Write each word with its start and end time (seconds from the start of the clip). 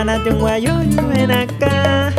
prepárate 0.00 0.30
un 0.30 0.38
guayo 0.38 0.82
y 0.82 0.96
ven 0.96 1.30
acá. 1.30 2.12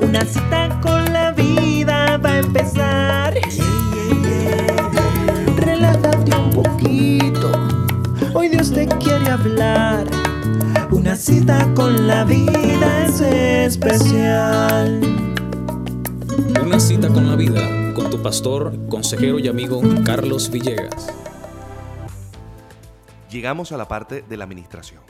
Una 0.00 0.20
cita 0.22 0.80
con 0.82 1.10
la 1.12 1.32
vida 1.32 2.18
va 2.18 2.32
a 2.32 2.38
empezar. 2.38 3.34
Relájate 5.56 6.36
un 6.36 6.50
poquito. 6.50 7.52
Hoy 8.34 8.48
Dios 8.48 8.72
te 8.72 8.86
quiere 8.86 9.30
hablar. 9.30 10.06
Una 10.90 11.16
cita 11.16 11.66
con 11.74 12.06
la 12.06 12.24
vida 12.24 13.06
es 13.06 13.20
especial. 13.22 15.00
Una 16.62 16.78
cita 16.78 17.08
con 17.08 17.26
la 17.26 17.36
vida 17.36 17.94
con 17.94 18.10
tu 18.10 18.22
pastor, 18.22 18.74
consejero 18.88 19.38
y 19.38 19.48
amigo 19.48 19.80
Carlos 20.04 20.50
Villegas. 20.50 21.14
Llegamos 23.30 23.72
a 23.72 23.78
la 23.78 23.88
parte 23.88 24.22
de 24.28 24.36
la 24.36 24.44
administración. 24.44 25.00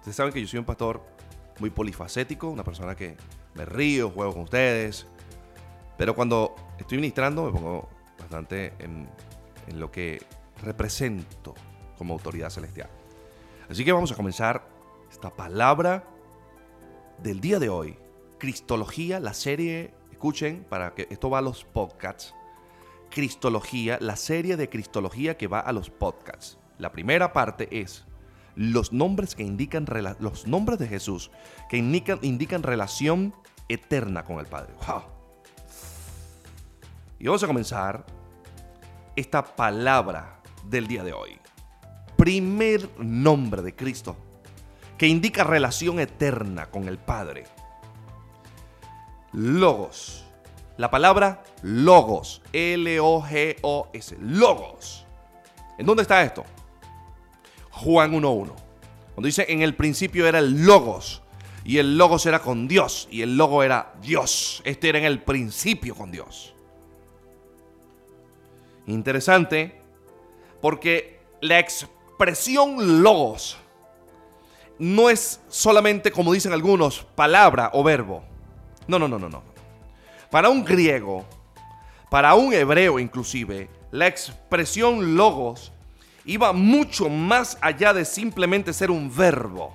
Ustedes 0.00 0.16
saben 0.16 0.32
que 0.32 0.40
yo 0.42 0.46
soy 0.46 0.58
un 0.58 0.66
pastor 0.66 1.00
muy 1.58 1.70
polifacético, 1.70 2.48
una 2.48 2.64
persona 2.64 2.94
que 2.94 3.16
me 3.54 3.64
río, 3.64 4.10
juego 4.10 4.32
con 4.32 4.42
ustedes, 4.42 5.06
pero 5.98 6.14
cuando 6.14 6.54
estoy 6.78 6.98
ministrando 6.98 7.44
me 7.44 7.52
pongo 7.52 7.88
bastante 8.18 8.72
en, 8.78 9.08
lo 9.76 9.90
que 9.90 10.22
represento 10.62 11.54
como 11.98 12.14
autoridad 12.14 12.48
celestial. 12.48 12.88
Así 13.68 13.84
que 13.84 13.92
vamos 13.92 14.10
a 14.12 14.16
comenzar 14.16 14.66
esta 15.10 15.28
palabra 15.28 16.04
del 17.22 17.40
día 17.40 17.58
de 17.58 17.68
hoy. 17.68 17.98
Cristología, 18.38 19.20
la 19.20 19.34
serie, 19.34 19.92
escuchen, 20.10 20.64
para 20.70 20.94
que 20.94 21.06
esto 21.10 21.28
va 21.28 21.38
a 21.38 21.42
los 21.42 21.64
podcasts. 21.64 22.34
Cristología, 23.10 23.98
la 24.00 24.16
serie 24.16 24.56
de 24.56 24.70
Cristología 24.70 25.36
que 25.36 25.48
va 25.48 25.60
a 25.60 25.72
los 25.72 25.90
podcasts. 25.90 26.58
La 26.78 26.92
primera 26.92 27.32
parte 27.32 27.68
es 27.80 28.06
los 28.58 28.92
nombres 28.92 29.36
que 29.36 29.44
indican 29.44 29.86
los 30.18 30.48
nombres 30.48 30.80
de 30.80 30.88
Jesús 30.88 31.30
que 31.68 31.76
indican, 31.76 32.18
indican 32.22 32.64
relación 32.64 33.32
eterna 33.68 34.24
con 34.24 34.40
el 34.40 34.46
Padre. 34.46 34.74
Wow. 34.84 35.02
Y 37.20 37.26
vamos 37.26 37.42
a 37.44 37.46
comenzar 37.46 38.04
esta 39.14 39.44
palabra 39.44 40.40
del 40.64 40.88
día 40.88 41.04
de 41.04 41.12
hoy. 41.12 41.38
Primer 42.16 42.90
nombre 42.98 43.62
de 43.62 43.76
Cristo 43.76 44.16
que 44.98 45.06
indica 45.06 45.44
relación 45.44 46.00
eterna 46.00 46.68
con 46.68 46.88
el 46.88 46.98
Padre. 46.98 47.44
Logos. 49.32 50.24
La 50.78 50.90
palabra 50.90 51.44
logos. 51.62 52.42
L-O-G-O-S. 52.52 54.16
Logos. 54.20 55.06
¿En 55.78 55.86
dónde 55.86 56.02
está 56.02 56.24
esto? 56.24 56.44
Juan 57.78 58.12
1.1. 58.12 58.52
Cuando 59.14 59.26
dice, 59.26 59.46
en 59.48 59.62
el 59.62 59.74
principio 59.74 60.26
era 60.26 60.38
el 60.38 60.64
logos. 60.64 61.22
Y 61.64 61.78
el 61.78 61.98
logos 61.98 62.26
era 62.26 62.40
con 62.40 62.68
Dios. 62.68 63.08
Y 63.10 63.22
el 63.22 63.36
logo 63.36 63.62
era 63.62 63.94
Dios. 64.02 64.62
Este 64.64 64.88
era 64.88 64.98
en 64.98 65.04
el 65.04 65.22
principio 65.22 65.94
con 65.94 66.10
Dios. 66.10 66.54
Interesante. 68.86 69.80
Porque 70.60 71.20
la 71.40 71.58
expresión 71.58 73.02
logos 73.02 73.58
no 74.78 75.10
es 75.10 75.40
solamente, 75.48 76.10
como 76.10 76.32
dicen 76.32 76.52
algunos, 76.52 77.04
palabra 77.14 77.70
o 77.74 77.82
verbo. 77.82 78.24
No, 78.86 78.98
no, 78.98 79.08
no, 79.08 79.18
no, 79.18 79.28
no. 79.28 79.42
Para 80.30 80.48
un 80.48 80.64
griego, 80.64 81.24
para 82.10 82.34
un 82.34 82.52
hebreo 82.52 82.98
inclusive, 82.98 83.68
la 83.90 84.06
expresión 84.06 85.16
logos 85.16 85.72
iba 86.28 86.52
mucho 86.52 87.08
más 87.08 87.56
allá 87.62 87.94
de 87.94 88.04
simplemente 88.04 88.74
ser 88.74 88.90
un 88.90 89.14
verbo. 89.14 89.72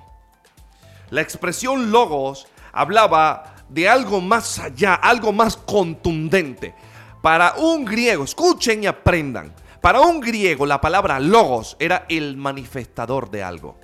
La 1.10 1.20
expresión 1.20 1.90
logos 1.90 2.46
hablaba 2.72 3.56
de 3.68 3.88
algo 3.88 4.20
más 4.20 4.60
allá, 4.60 4.94
algo 4.94 5.32
más 5.32 5.56
contundente. 5.56 6.72
Para 7.20 7.54
un 7.56 7.84
griego, 7.84 8.22
escuchen 8.22 8.84
y 8.84 8.86
aprendan, 8.86 9.52
para 9.80 10.00
un 10.00 10.20
griego 10.20 10.64
la 10.64 10.80
palabra 10.80 11.18
logos 11.18 11.76
era 11.80 12.06
el 12.08 12.36
manifestador 12.36 13.30
de 13.32 13.42
algo. 13.42 13.76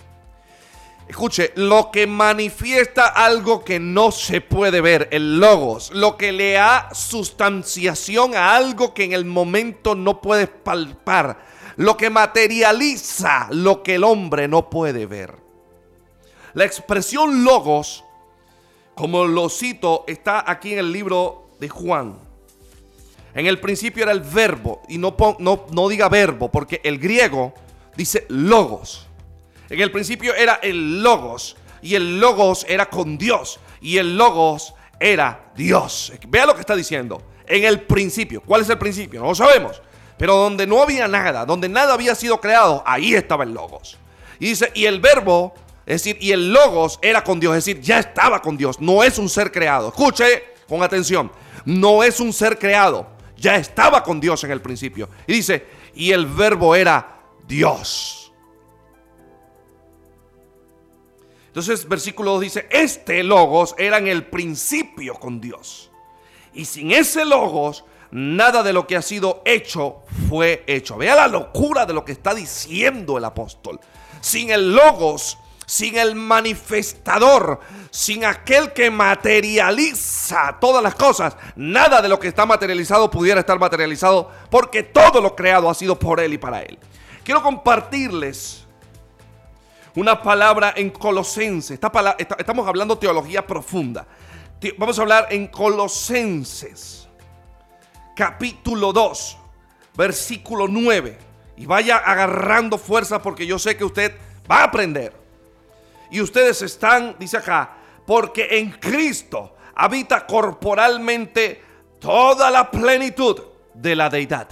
Escuche, 1.10 1.50
lo 1.56 1.90
que 1.90 2.06
manifiesta 2.06 3.08
algo 3.08 3.64
que 3.64 3.80
no 3.80 4.12
se 4.12 4.40
puede 4.40 4.80
ver, 4.80 5.08
el 5.10 5.40
logos, 5.40 5.90
lo 5.92 6.16
que 6.16 6.30
le 6.30 6.52
da 6.52 6.94
sustanciación 6.94 8.36
a 8.36 8.54
algo 8.54 8.94
que 8.94 9.02
en 9.02 9.12
el 9.12 9.24
momento 9.24 9.96
no 9.96 10.20
puedes 10.20 10.48
palpar, 10.48 11.44
lo 11.78 11.96
que 11.96 12.10
materializa 12.10 13.48
lo 13.50 13.82
que 13.82 13.96
el 13.96 14.04
hombre 14.04 14.46
no 14.46 14.70
puede 14.70 15.06
ver. 15.06 15.34
La 16.54 16.64
expresión 16.64 17.42
logos, 17.42 18.04
como 18.94 19.24
lo 19.24 19.48
cito, 19.48 20.04
está 20.06 20.48
aquí 20.48 20.74
en 20.74 20.78
el 20.78 20.92
libro 20.92 21.48
de 21.58 21.68
Juan. 21.68 22.20
En 23.34 23.48
el 23.48 23.58
principio 23.58 24.04
era 24.04 24.12
el 24.12 24.20
verbo, 24.20 24.82
y 24.88 24.96
no, 24.96 25.16
no, 25.40 25.66
no 25.72 25.88
diga 25.88 26.08
verbo, 26.08 26.52
porque 26.52 26.80
el 26.84 27.00
griego 27.00 27.52
dice 27.96 28.26
logos. 28.28 29.08
En 29.70 29.80
el 29.80 29.92
principio 29.92 30.34
era 30.34 30.58
el 30.62 31.02
logos 31.02 31.56
y 31.80 31.94
el 31.94 32.18
logos 32.20 32.66
era 32.68 32.90
con 32.90 33.16
Dios 33.16 33.60
y 33.80 33.98
el 33.98 34.16
logos 34.16 34.74
era 34.98 35.52
Dios. 35.54 36.12
Vea 36.28 36.44
lo 36.44 36.54
que 36.54 36.60
está 36.60 36.76
diciendo. 36.76 37.22
En 37.46 37.64
el 37.64 37.80
principio. 37.82 38.42
¿Cuál 38.42 38.62
es 38.62 38.68
el 38.68 38.78
principio? 38.78 39.20
No 39.20 39.28
lo 39.28 39.34
sabemos. 39.34 39.80
Pero 40.18 40.36
donde 40.36 40.66
no 40.66 40.82
había 40.82 41.08
nada, 41.08 41.46
donde 41.46 41.68
nada 41.68 41.94
había 41.94 42.14
sido 42.14 42.40
creado, 42.40 42.82
ahí 42.84 43.14
estaba 43.14 43.44
el 43.44 43.54
logos. 43.54 43.96
Y 44.38 44.48
dice, 44.48 44.70
y 44.74 44.84
el 44.84 45.00
verbo, 45.00 45.54
es 45.86 46.02
decir, 46.02 46.18
y 46.20 46.32
el 46.32 46.52
logos 46.52 46.98
era 47.00 47.24
con 47.24 47.40
Dios, 47.40 47.56
es 47.56 47.64
decir, 47.64 47.80
ya 47.80 47.98
estaba 48.00 48.42
con 48.42 48.56
Dios. 48.56 48.80
No 48.80 49.02
es 49.02 49.18
un 49.18 49.28
ser 49.28 49.50
creado. 49.50 49.88
Escuche 49.88 50.44
con 50.68 50.82
atención. 50.82 51.32
No 51.64 52.02
es 52.02 52.20
un 52.20 52.32
ser 52.32 52.58
creado. 52.58 53.08
Ya 53.36 53.56
estaba 53.56 54.02
con 54.02 54.20
Dios 54.20 54.44
en 54.44 54.50
el 54.50 54.60
principio. 54.60 55.08
Y 55.26 55.32
dice, 55.32 55.66
y 55.94 56.12
el 56.12 56.26
verbo 56.26 56.74
era 56.74 57.20
Dios. 57.46 58.19
Entonces, 61.50 61.88
versículo 61.88 62.34
2 62.34 62.40
dice, 62.42 62.68
este 62.70 63.24
logos 63.24 63.74
era 63.76 63.98
en 63.98 64.06
el 64.06 64.24
principio 64.24 65.14
con 65.14 65.40
Dios. 65.40 65.90
Y 66.54 66.64
sin 66.64 66.92
ese 66.92 67.24
logos, 67.24 67.84
nada 68.12 68.62
de 68.62 68.72
lo 68.72 68.86
que 68.86 68.96
ha 68.96 69.02
sido 69.02 69.42
hecho 69.44 70.02
fue 70.28 70.62
hecho. 70.68 70.96
Vea 70.96 71.16
la 71.16 71.26
locura 71.26 71.86
de 71.86 71.92
lo 71.92 72.04
que 72.04 72.12
está 72.12 72.34
diciendo 72.34 73.18
el 73.18 73.24
apóstol. 73.24 73.80
Sin 74.20 74.50
el 74.50 74.76
logos, 74.76 75.38
sin 75.66 75.98
el 75.98 76.14
manifestador, 76.14 77.58
sin 77.90 78.24
aquel 78.24 78.72
que 78.72 78.88
materializa 78.88 80.56
todas 80.60 80.84
las 80.84 80.94
cosas, 80.94 81.36
nada 81.56 82.00
de 82.00 82.08
lo 82.08 82.20
que 82.20 82.28
está 82.28 82.46
materializado 82.46 83.10
pudiera 83.10 83.40
estar 83.40 83.58
materializado 83.58 84.30
porque 84.50 84.84
todo 84.84 85.20
lo 85.20 85.34
creado 85.34 85.68
ha 85.68 85.74
sido 85.74 85.98
por 85.98 86.20
él 86.20 86.34
y 86.34 86.38
para 86.38 86.62
él. 86.62 86.78
Quiero 87.24 87.42
compartirles 87.42 88.66
una 89.96 90.22
palabra 90.22 90.74
en 90.76 90.90
Colosenses. 90.90 91.78
estamos 92.38 92.66
hablando 92.66 92.98
teología 92.98 93.46
profunda. 93.46 94.06
Vamos 94.76 94.98
a 94.98 95.02
hablar 95.02 95.28
en 95.30 95.46
Colosenses, 95.46 97.08
capítulo 98.14 98.92
2, 98.92 99.38
versículo 99.96 100.68
9. 100.68 101.18
Y 101.56 101.66
vaya 101.66 101.98
agarrando 101.98 102.78
fuerza 102.78 103.20
porque 103.20 103.46
yo 103.46 103.58
sé 103.58 103.76
que 103.76 103.84
usted 103.84 104.16
va 104.50 104.60
a 104.60 104.64
aprender. 104.64 105.14
Y 106.10 106.20
ustedes 106.20 106.62
están, 106.62 107.16
dice 107.18 107.36
acá, 107.36 107.76
porque 108.06 108.58
en 108.58 108.70
Cristo 108.72 109.56
habita 109.74 110.26
corporalmente 110.26 111.62
toda 111.98 112.50
la 112.50 112.70
plenitud 112.70 113.40
de 113.74 113.96
la 113.96 114.10
deidad. 114.10 114.48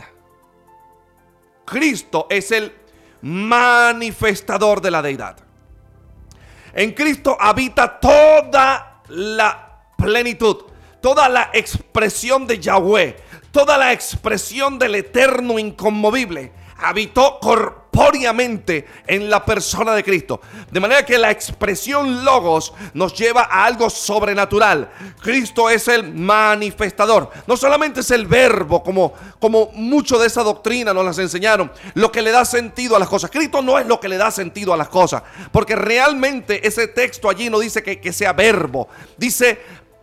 Cristo 1.65 2.27
es 2.31 2.51
el 2.53 2.73
manifestador 3.23 4.81
de 4.81 4.91
la 4.91 5.03
deidad. 5.03 5.37
En 6.75 6.93
Cristo 6.93 7.37
habita 7.41 7.99
toda 7.99 9.03
la 9.09 9.83
plenitud, 9.97 10.57
toda 11.01 11.29
la 11.29 11.51
expresión 11.53 12.47
de 12.47 12.59
Yahweh, 12.59 13.17
toda 13.51 13.77
la 13.79 13.93
expresión 13.93 14.79
del 14.79 14.95
eterno 14.95 15.59
inconmovible. 15.59 16.53
Habitó 16.79 17.39
corporalmente 17.41 17.88
en 19.07 19.31
la 19.31 19.45
persona 19.45 19.95
de 19.95 20.05
Cristo. 20.05 20.41
De 20.71 20.81
manera 20.81 21.05
que 21.05 21.19
la 21.19 21.31
expresión 21.31 22.25
logos 22.25 22.73
nos 22.95 23.15
lleva 23.15 23.43
a 23.43 23.65
algo 23.65 23.91
sobrenatural. 23.91 24.91
Cristo 25.21 25.71
es 25.71 25.89
el 25.89 26.13
manifestador. 26.13 27.31
No 27.47 27.57
solamente 27.57 28.01
es 28.01 28.11
el 28.11 28.27
verbo, 28.27 28.83
como, 28.83 29.13
como 29.41 29.71
mucho 29.75 30.19
de 30.19 30.27
esa 30.27 30.43
doctrina 30.43 30.93
nos 30.93 31.05
las 31.05 31.19
enseñaron, 31.19 31.71
lo 31.95 32.13
que 32.13 32.23
le 32.23 32.31
da 32.31 32.45
sentido 32.45 32.97
a 32.97 32.99
las 32.99 33.09
cosas. 33.09 33.31
Cristo 33.31 33.63
no 33.63 33.79
es 33.79 33.87
lo 33.87 34.01
que 34.01 34.09
le 34.09 34.17
da 34.17 34.31
sentido 34.31 34.73
a 34.73 34.77
las 34.77 34.89
cosas. 34.89 35.23
Porque 35.53 35.77
realmente 35.77 36.67
ese 36.67 36.89
texto 36.89 37.29
allí 37.29 37.51
no 37.51 37.59
dice 37.59 37.83
que, 37.83 38.01
que 38.01 38.13
sea 38.13 38.33
verbo. 38.33 38.89
Dice 39.17 39.61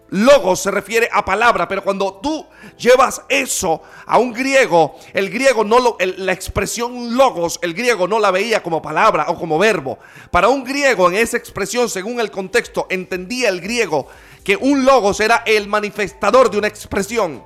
logos 0.10 0.62
se 0.62 0.72
refiere 0.72 1.10
a 1.12 1.26
palabra, 1.26 1.68
pero 1.68 1.84
cuando 1.84 2.20
tú 2.22 2.46
llevas 2.78 3.22
eso 3.30 3.82
a 4.06 4.18
un 4.18 4.34
griego, 4.34 4.96
el 5.14 5.30
griego 5.30 5.64
no 5.64 5.80
lo, 5.80 5.98
la 6.00 6.32
expresión 6.32 7.18
logos, 7.18 7.60
el 7.62 7.74
griego 7.74 8.08
no 8.08 8.20
la 8.20 8.32
veía 8.32 8.62
como 8.62 8.82
palabra 8.82 9.26
o 9.30 9.38
como 9.38 9.58
verbo. 9.58 9.98
Para 10.32 10.50
un 10.50 10.64
griego 10.64 11.10
en 11.10 11.16
esa 11.16 11.38
expresión, 11.38 11.90
según 11.90 12.20
el 12.20 12.32
contexto, 12.32 12.88
entendía 12.90 13.50
el 13.50 13.62
griego 13.62 14.08
que 14.44 14.56
un 14.56 14.86
logos 14.86 15.20
era 15.20 15.44
el 15.46 15.68
manifestador 15.68 16.52
de 16.52 16.60
una 16.60 16.68
expresión. 16.68 17.44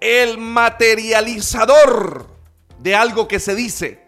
El 0.00 0.38
materializador 0.38 2.26
de 2.78 2.94
algo 2.94 3.28
que 3.28 3.38
se 3.40 3.54
dice. 3.54 4.05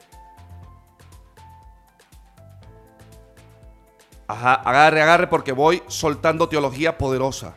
Ajá, 4.29 4.55
agarre, 4.55 5.01
agarre 5.01 5.27
porque 5.27 5.53
voy 5.53 5.83
soltando 5.89 6.49
teología 6.49 6.99
poderosa. 6.99 7.55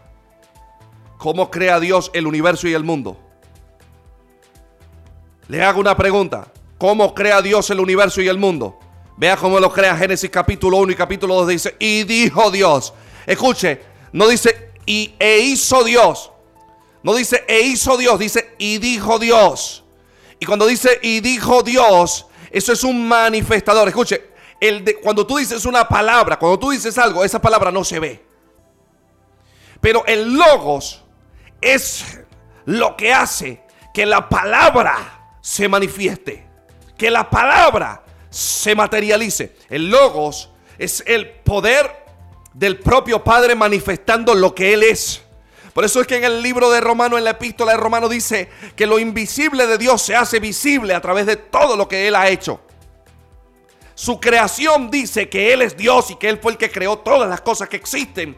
¿Cómo 1.18 1.52
crea 1.52 1.80
Dios 1.80 2.10
el 2.14 2.26
universo 2.26 2.68
y 2.68 2.74
el 2.74 2.84
mundo? 2.84 3.20
Le 5.50 5.62
hago 5.64 5.82
una 5.82 5.98
pregunta. 5.98 6.48
¿Cómo 6.78 7.14
crea 7.14 7.42
Dios 7.42 7.70
el 7.70 7.80
universo 7.80 8.22
y 8.22 8.30
el 8.30 8.38
mundo? 8.38 8.80
Vea 9.18 9.36
cómo 9.38 9.60
lo 9.60 9.72
crea 9.72 9.96
Génesis 9.96 10.30
capítulo 10.30 10.78
1 10.78 10.94
y 10.94 10.96
capítulo 10.96 11.36
2. 11.36 11.48
Dice, 11.50 11.76
y 11.78 12.06
dijo 12.06 12.50
Dios. 12.50 12.94
Escuche, 13.28 13.82
no 14.14 14.28
dice, 14.28 14.72
y 14.86 15.14
e 15.20 15.40
hizo 15.40 15.84
Dios. 15.84 16.32
No 17.04 17.14
dice, 17.14 17.44
e 17.48 17.62
hizo 17.62 17.98
Dios, 17.98 18.18
dice, 18.18 18.56
y 18.58 18.78
dijo 18.78 19.20
Dios. 19.20 19.84
Y 20.40 20.46
cuando 20.46 20.66
dice, 20.66 21.00
y 21.04 21.20
dijo 21.20 21.62
Dios, 21.62 22.26
eso 22.50 22.74
es 22.74 22.84
un 22.84 23.08
manifestador. 23.08 23.90
Escuche, 23.90 24.31
cuando 25.02 25.26
tú 25.26 25.38
dices 25.38 25.66
una 25.66 25.88
palabra, 25.88 26.38
cuando 26.38 26.60
tú 26.60 26.70
dices 26.70 26.98
algo, 26.98 27.24
esa 27.24 27.42
palabra 27.42 27.72
no 27.72 27.84
se 27.84 28.00
ve. 28.00 28.24
Pero 29.80 30.06
el 30.06 30.34
logos 30.34 31.04
es 31.60 32.20
lo 32.66 32.96
que 32.96 33.12
hace 33.12 33.64
que 33.94 34.06
la 34.06 34.30
palabra 34.30 35.36
se 35.42 35.68
manifieste, 35.68 36.48
que 36.98 37.10
la 37.10 37.30
palabra 37.30 38.04
se 38.30 38.76
materialice. 38.76 39.56
El 39.70 39.90
logos 39.90 40.50
es 40.78 41.04
el 41.08 41.30
poder 41.30 42.06
del 42.54 42.80
propio 42.80 43.24
Padre 43.24 43.56
manifestando 43.56 44.36
lo 44.36 44.54
que 44.54 44.74
Él 44.74 44.84
es. 44.84 45.22
Por 45.74 45.86
eso 45.86 46.02
es 46.02 46.08
que 46.08 46.18
en 46.18 46.26
el 46.26 46.42
libro 46.44 46.70
de 46.70 46.82
Romano, 46.82 47.18
en 47.18 47.24
la 47.24 47.32
epístola 47.32 47.72
de 47.72 47.78
Romano 47.78 48.10
dice 48.10 48.50
que 48.76 48.86
lo 48.86 49.00
invisible 49.00 49.66
de 49.68 49.78
Dios 49.78 50.02
se 50.02 50.16
hace 50.16 50.40
visible 50.40 50.94
a 50.94 51.02
través 51.02 51.26
de 51.26 51.38
todo 51.38 51.76
lo 51.78 51.88
que 51.88 52.08
Él 52.08 52.16
ha 52.16 52.30
hecho. 52.30 52.62
Su 53.96 54.20
creación 54.20 54.90
dice 54.90 55.30
que 55.30 55.54
Él 55.54 55.62
es 55.62 55.78
Dios 55.78 56.12
y 56.12 56.16
que 56.16 56.30
Él 56.30 56.40
fue 56.42 56.54
el 56.54 56.58
que 56.58 56.72
creó 56.72 56.98
todas 56.98 57.30
las 57.30 57.42
cosas 57.42 57.70
que 57.70 57.78
existen. 57.78 58.38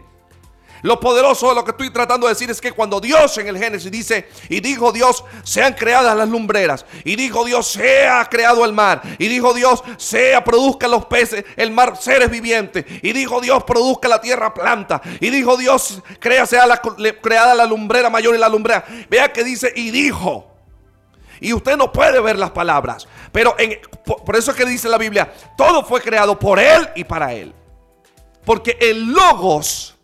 Lo 0.83 0.99
poderoso 0.99 1.47
de 1.47 1.55
lo 1.55 1.63
que 1.63 1.71
estoy 1.71 1.89
tratando 1.91 2.27
de 2.27 2.33
decir 2.33 2.51
es 2.51 2.59
que 2.59 2.73
cuando 2.73 2.99
Dios 2.99 3.37
en 3.37 3.47
el 3.47 3.57
Génesis 3.57 3.89
dice, 3.89 4.27
y 4.49 4.59
dijo 4.59 4.91
Dios, 4.91 5.23
sean 5.43 5.73
creadas 5.73 6.15
las 6.15 6.27
lumbreras, 6.27 6.85
y 7.05 7.15
dijo 7.15 7.45
Dios, 7.45 7.67
sea 7.67 8.27
creado 8.29 8.65
el 8.65 8.73
mar, 8.73 9.01
y 9.17 9.29
dijo 9.29 9.53
Dios, 9.53 9.81
sea, 9.95 10.43
produzca 10.43 10.89
los 10.89 11.05
peces, 11.05 11.45
el 11.55 11.71
mar, 11.71 11.95
seres 11.97 12.29
vivientes, 12.29 12.83
y 13.01 13.13
dijo 13.13 13.39
Dios, 13.39 13.63
produzca 13.63 14.09
la 14.09 14.19
tierra 14.19 14.53
planta, 14.53 15.01
y 15.21 15.29
dijo 15.29 15.55
Dios, 15.55 16.01
crea, 16.19 16.45
sea 16.45 16.67
la, 16.67 16.81
creada 17.21 17.55
la 17.55 17.65
lumbrera 17.65 18.09
mayor 18.09 18.35
y 18.35 18.37
la 18.37 18.49
lumbrera. 18.49 18.83
Vea 19.09 19.31
que 19.31 19.45
dice, 19.45 19.71
y 19.73 19.89
dijo. 19.89 20.49
Y 21.39 21.51
usted 21.53 21.75
no 21.75 21.91
puede 21.91 22.21
ver 22.21 22.37
las 22.37 22.51
palabras. 22.51 23.07
Pero 23.33 23.55
por, 24.05 24.35
eso 24.35 24.51
es 24.51 24.57
que 24.57 24.63
dice 24.63 24.87
la 24.87 24.99
Biblia, 24.99 25.33
todo 25.57 25.83
fue 25.83 25.99
creado 26.01 26.37
por 26.37 26.59
Él 26.59 26.87
y 26.95 27.03
para 27.03 27.33
Él. 27.33 27.53
Porque 28.45 28.77
el 28.79 29.11
logos 29.11 29.97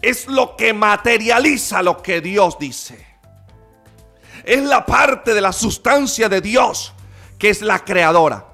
es 0.00 0.28
lo 0.28 0.56
que 0.56 0.72
materializa 0.72 1.82
lo 1.82 2.00
que 2.00 2.20
Dios 2.20 2.56
dice. 2.58 3.04
Es 4.44 4.62
la 4.62 4.86
parte 4.86 5.34
de 5.34 5.40
la 5.40 5.52
sustancia 5.52 6.28
de 6.28 6.40
Dios 6.40 6.92
que 7.36 7.50
es 7.50 7.62
la 7.62 7.84
creadora. 7.84 8.53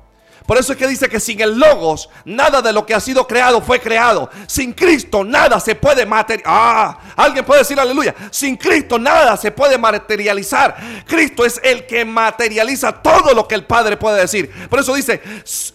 Por 0.51 0.59
eso 0.59 0.73
es 0.73 0.79
que 0.81 0.89
dice 0.89 1.09
que 1.09 1.21
sin 1.21 1.41
el 1.41 1.57
logos, 1.61 2.09
nada 2.25 2.61
de 2.61 2.73
lo 2.73 2.85
que 2.85 2.93
ha 2.93 2.99
sido 2.99 3.25
creado 3.25 3.61
fue 3.61 3.79
creado. 3.79 4.29
Sin 4.49 4.73
Cristo, 4.73 5.23
nada 5.23 5.61
se 5.61 5.77
puede 5.77 6.05
materializar. 6.05 6.53
Ah, 6.53 6.99
alguien 7.15 7.45
puede 7.45 7.61
decir 7.61 7.79
aleluya. 7.79 8.17
Sin 8.33 8.57
Cristo, 8.57 8.99
nada 8.99 9.37
se 9.37 9.53
puede 9.53 9.79
materializar. 9.79 11.05
Cristo 11.07 11.45
es 11.45 11.61
el 11.63 11.87
que 11.87 12.05
materializa 12.05 12.91
todo 13.01 13.33
lo 13.33 13.47
que 13.47 13.55
el 13.55 13.65
Padre 13.65 13.97
puede 13.97 14.23
decir. 14.23 14.51
Por 14.69 14.81
eso 14.81 14.93
dice 14.93 15.23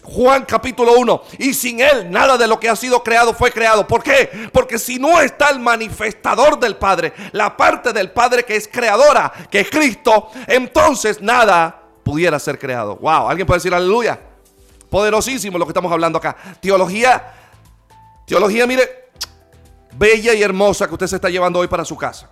Juan 0.02 0.44
capítulo 0.44 0.92
1. 0.98 1.22
Y 1.38 1.54
sin 1.54 1.80
Él, 1.80 2.10
nada 2.10 2.36
de 2.36 2.46
lo 2.46 2.60
que 2.60 2.68
ha 2.68 2.76
sido 2.76 3.02
creado 3.02 3.32
fue 3.32 3.52
creado. 3.52 3.86
¿Por 3.86 4.02
qué? 4.02 4.50
Porque 4.52 4.78
si 4.78 4.98
no 4.98 5.22
está 5.22 5.48
el 5.48 5.58
manifestador 5.58 6.60
del 6.60 6.76
Padre, 6.76 7.14
la 7.32 7.56
parte 7.56 7.94
del 7.94 8.10
Padre 8.10 8.44
que 8.44 8.56
es 8.56 8.68
creadora, 8.68 9.32
que 9.50 9.60
es 9.60 9.70
Cristo, 9.70 10.28
entonces 10.46 11.22
nada 11.22 11.80
pudiera 12.02 12.38
ser 12.38 12.58
creado. 12.58 12.96
Wow, 12.96 13.30
alguien 13.30 13.46
puede 13.46 13.56
decir 13.56 13.72
aleluya. 13.72 14.35
Poderosísimo 14.90 15.58
lo 15.58 15.66
que 15.66 15.70
estamos 15.70 15.90
hablando 15.90 16.18
acá. 16.18 16.36
Teología, 16.60 17.34
teología, 18.26 18.66
mire, 18.66 19.06
bella 19.96 20.34
y 20.34 20.42
hermosa 20.42 20.86
que 20.86 20.94
usted 20.94 21.06
se 21.06 21.16
está 21.16 21.28
llevando 21.28 21.58
hoy 21.58 21.68
para 21.68 21.84
su 21.84 21.96
casa. 21.96 22.30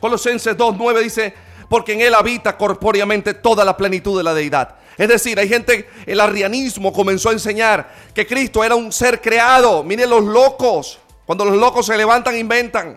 Colosenses 0.00 0.56
2.9 0.56 1.02
dice, 1.02 1.34
porque 1.68 1.92
en 1.92 2.00
él 2.00 2.14
habita 2.14 2.56
corpóreamente 2.56 3.34
toda 3.34 3.64
la 3.64 3.76
plenitud 3.76 4.16
de 4.16 4.24
la 4.24 4.34
deidad. 4.34 4.76
Es 4.96 5.08
decir, 5.08 5.38
hay 5.38 5.48
gente, 5.48 5.88
el 6.04 6.20
arrianismo 6.20 6.92
comenzó 6.92 7.30
a 7.30 7.32
enseñar 7.32 7.94
que 8.12 8.26
Cristo 8.26 8.64
era 8.64 8.74
un 8.74 8.92
ser 8.92 9.20
creado. 9.20 9.84
Mire 9.84 10.06
los 10.06 10.24
locos, 10.24 10.98
cuando 11.24 11.44
los 11.44 11.56
locos 11.56 11.86
se 11.86 11.96
levantan, 11.96 12.36
inventan. 12.36 12.96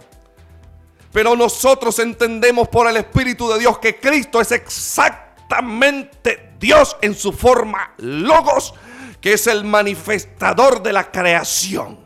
Pero 1.12 1.36
nosotros 1.36 2.00
entendemos 2.00 2.68
por 2.68 2.90
el 2.90 2.98
Espíritu 2.98 3.48
de 3.50 3.60
Dios 3.60 3.78
que 3.78 4.00
Cristo 4.00 4.42
es 4.42 4.52
exactamente 4.52 6.53
Dios 6.64 6.96
en 7.02 7.14
su 7.14 7.34
forma 7.34 7.94
logos, 7.98 8.74
que 9.20 9.34
es 9.34 9.48
el 9.48 9.66
manifestador 9.66 10.82
de 10.82 10.94
la 10.94 11.12
creación. 11.12 12.00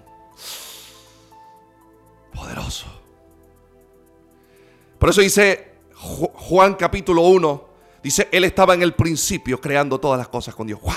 Poderoso. 2.33 2.88
Por 4.98 5.09
eso 5.09 5.21
dice 5.21 5.75
Juan 5.94 6.74
capítulo 6.74 7.21
1, 7.21 7.68
dice, 8.01 8.30
Él 8.31 8.45
estaba 8.45 8.74
en 8.74 8.81
el 8.81 8.95
principio 8.95 9.62
creando 9.62 10.00
todas 10.00 10.18
las 10.18 10.27
cosas 10.27 10.56
con 10.56 10.65
Dios. 10.65 10.81
¡Wow! 10.81 10.94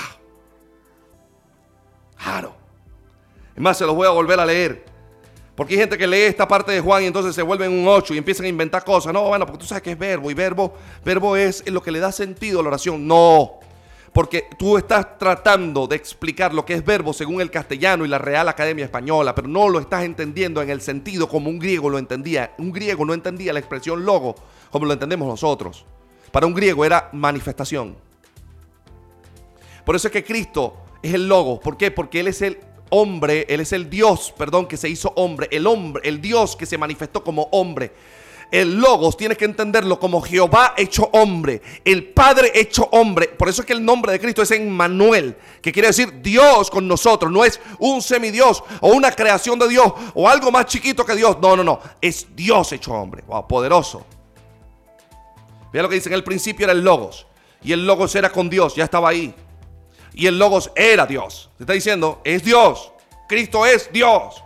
Claro. 2.17 2.55
Es 3.55 3.61
más, 3.61 3.77
se 3.77 3.85
los 3.85 3.95
voy 3.95 4.07
a 4.07 4.11
volver 4.11 4.39
a 4.39 4.45
leer. 4.45 4.90
Porque 5.55 5.73
hay 5.73 5.79
gente 5.81 5.97
que 5.97 6.07
lee 6.07 6.21
esta 6.21 6.47
parte 6.47 6.71
de 6.71 6.79
Juan 6.79 7.03
y 7.03 7.07
entonces 7.07 7.35
se 7.35 7.41
vuelven 7.41 7.71
un 7.71 7.87
8 7.87 8.13
y 8.13 8.17
empiezan 8.17 8.45
a 8.45 8.49
inventar 8.49 8.83
cosas. 8.83 9.13
No, 9.13 9.23
bueno, 9.23 9.45
porque 9.45 9.59
tú 9.59 9.65
sabes 9.65 9.83
que 9.83 9.91
es 9.91 9.99
verbo 9.99 10.31
y 10.31 10.33
verbo, 10.33 10.73
verbo 11.03 11.35
es 11.35 11.69
lo 11.69 11.83
que 11.83 11.91
le 11.91 11.99
da 11.99 12.11
sentido 12.11 12.61
a 12.61 12.63
la 12.63 12.69
oración. 12.69 13.05
No, 13.05 13.59
porque 14.13 14.47
tú 14.57 14.77
estás 14.77 15.17
tratando 15.17 15.87
de 15.87 15.95
explicar 15.95 16.53
lo 16.53 16.65
que 16.65 16.73
es 16.73 16.85
verbo 16.85 17.13
según 17.13 17.39
el 17.39 17.49
castellano 17.49 18.03
y 18.03 18.09
la 18.09 18.17
Real 18.17 18.49
Academia 18.49 18.85
Española, 18.85 19.33
pero 19.33 19.47
no 19.47 19.69
lo 19.69 19.79
estás 19.79 20.03
entendiendo 20.03 20.61
en 20.61 20.69
el 20.69 20.81
sentido 20.81 21.29
como 21.29 21.49
un 21.49 21.59
griego 21.59 21.89
lo 21.89 21.97
entendía. 21.97 22.53
Un 22.57 22.73
griego 22.73 23.05
no 23.05 23.13
entendía 23.13 23.53
la 23.53 23.59
expresión 23.59 24.05
logo 24.05 24.35
como 24.69 24.85
lo 24.85 24.93
entendemos 24.93 25.27
nosotros. 25.27 25.85
Para 26.31 26.45
un 26.45 26.53
griego 26.53 26.83
era 26.83 27.09
manifestación. 27.13 27.95
Por 29.85 29.95
eso 29.95 30.07
es 30.07 30.11
que 30.11 30.23
Cristo 30.23 30.77
es 31.01 31.13
el 31.13 31.27
logo. 31.27 31.59
¿Por 31.59 31.77
qué? 31.77 31.91
Porque 31.91 32.19
Él 32.19 32.27
es 32.27 32.41
el 32.41 32.57
hombre, 32.91 33.45
Él 33.49 33.61
es 33.61 33.73
el 33.73 33.89
Dios, 33.89 34.33
perdón, 34.37 34.67
que 34.67 34.77
se 34.77 34.87
hizo 34.87 35.11
hombre, 35.15 35.47
el 35.51 35.65
hombre, 35.65 36.07
el 36.07 36.21
Dios 36.21 36.55
que 36.55 36.65
se 36.65 36.77
manifestó 36.77 37.23
como 37.23 37.49
hombre. 37.51 37.91
El 38.51 38.75
logos 38.75 39.15
tienes 39.15 39.37
que 39.37 39.45
entenderlo 39.45 39.97
como 39.97 40.21
Jehová 40.21 40.73
hecho 40.75 41.09
hombre, 41.13 41.61
el 41.85 42.09
Padre 42.11 42.51
hecho 42.53 42.89
hombre. 42.91 43.29
Por 43.29 43.47
eso 43.47 43.61
es 43.61 43.65
que 43.65 43.71
el 43.71 43.83
nombre 43.83 44.11
de 44.11 44.19
Cristo 44.19 44.41
es 44.41 44.51
Emmanuel, 44.51 45.37
que 45.61 45.71
quiere 45.71 45.87
decir 45.87 46.21
Dios 46.21 46.69
con 46.69 46.85
nosotros. 46.85 47.31
No 47.31 47.45
es 47.45 47.61
un 47.79 48.01
semidios 48.01 48.61
o 48.81 48.89
una 48.89 49.11
creación 49.11 49.57
de 49.57 49.69
Dios 49.69 49.93
o 50.13 50.27
algo 50.27 50.51
más 50.51 50.65
chiquito 50.65 51.05
que 51.05 51.15
Dios. 51.15 51.37
No, 51.41 51.55
no, 51.55 51.63
no. 51.63 51.79
Es 52.01 52.27
Dios 52.35 52.73
hecho 52.73 52.91
hombre. 52.91 53.23
Wow, 53.25 53.47
poderoso. 53.47 54.05
Mira 55.71 55.83
lo 55.83 55.89
que 55.89 55.95
dice, 55.95 56.09
en 56.09 56.15
el 56.15 56.23
principio 56.25 56.65
era 56.65 56.73
el 56.73 56.81
logos. 56.81 57.25
Y 57.63 57.71
el 57.71 57.87
logos 57.87 58.13
era 58.15 58.31
con 58.31 58.49
Dios, 58.49 58.75
ya 58.75 58.83
estaba 58.83 59.07
ahí 59.07 59.33
y 60.13 60.27
el 60.27 60.37
Logos 60.37 60.71
era 60.75 61.05
Dios. 61.05 61.49
Se 61.57 61.63
está 61.63 61.73
diciendo, 61.73 62.21
es 62.23 62.43
Dios. 62.43 62.91
Cristo 63.27 63.65
es 63.65 63.91
Dios. 63.91 64.43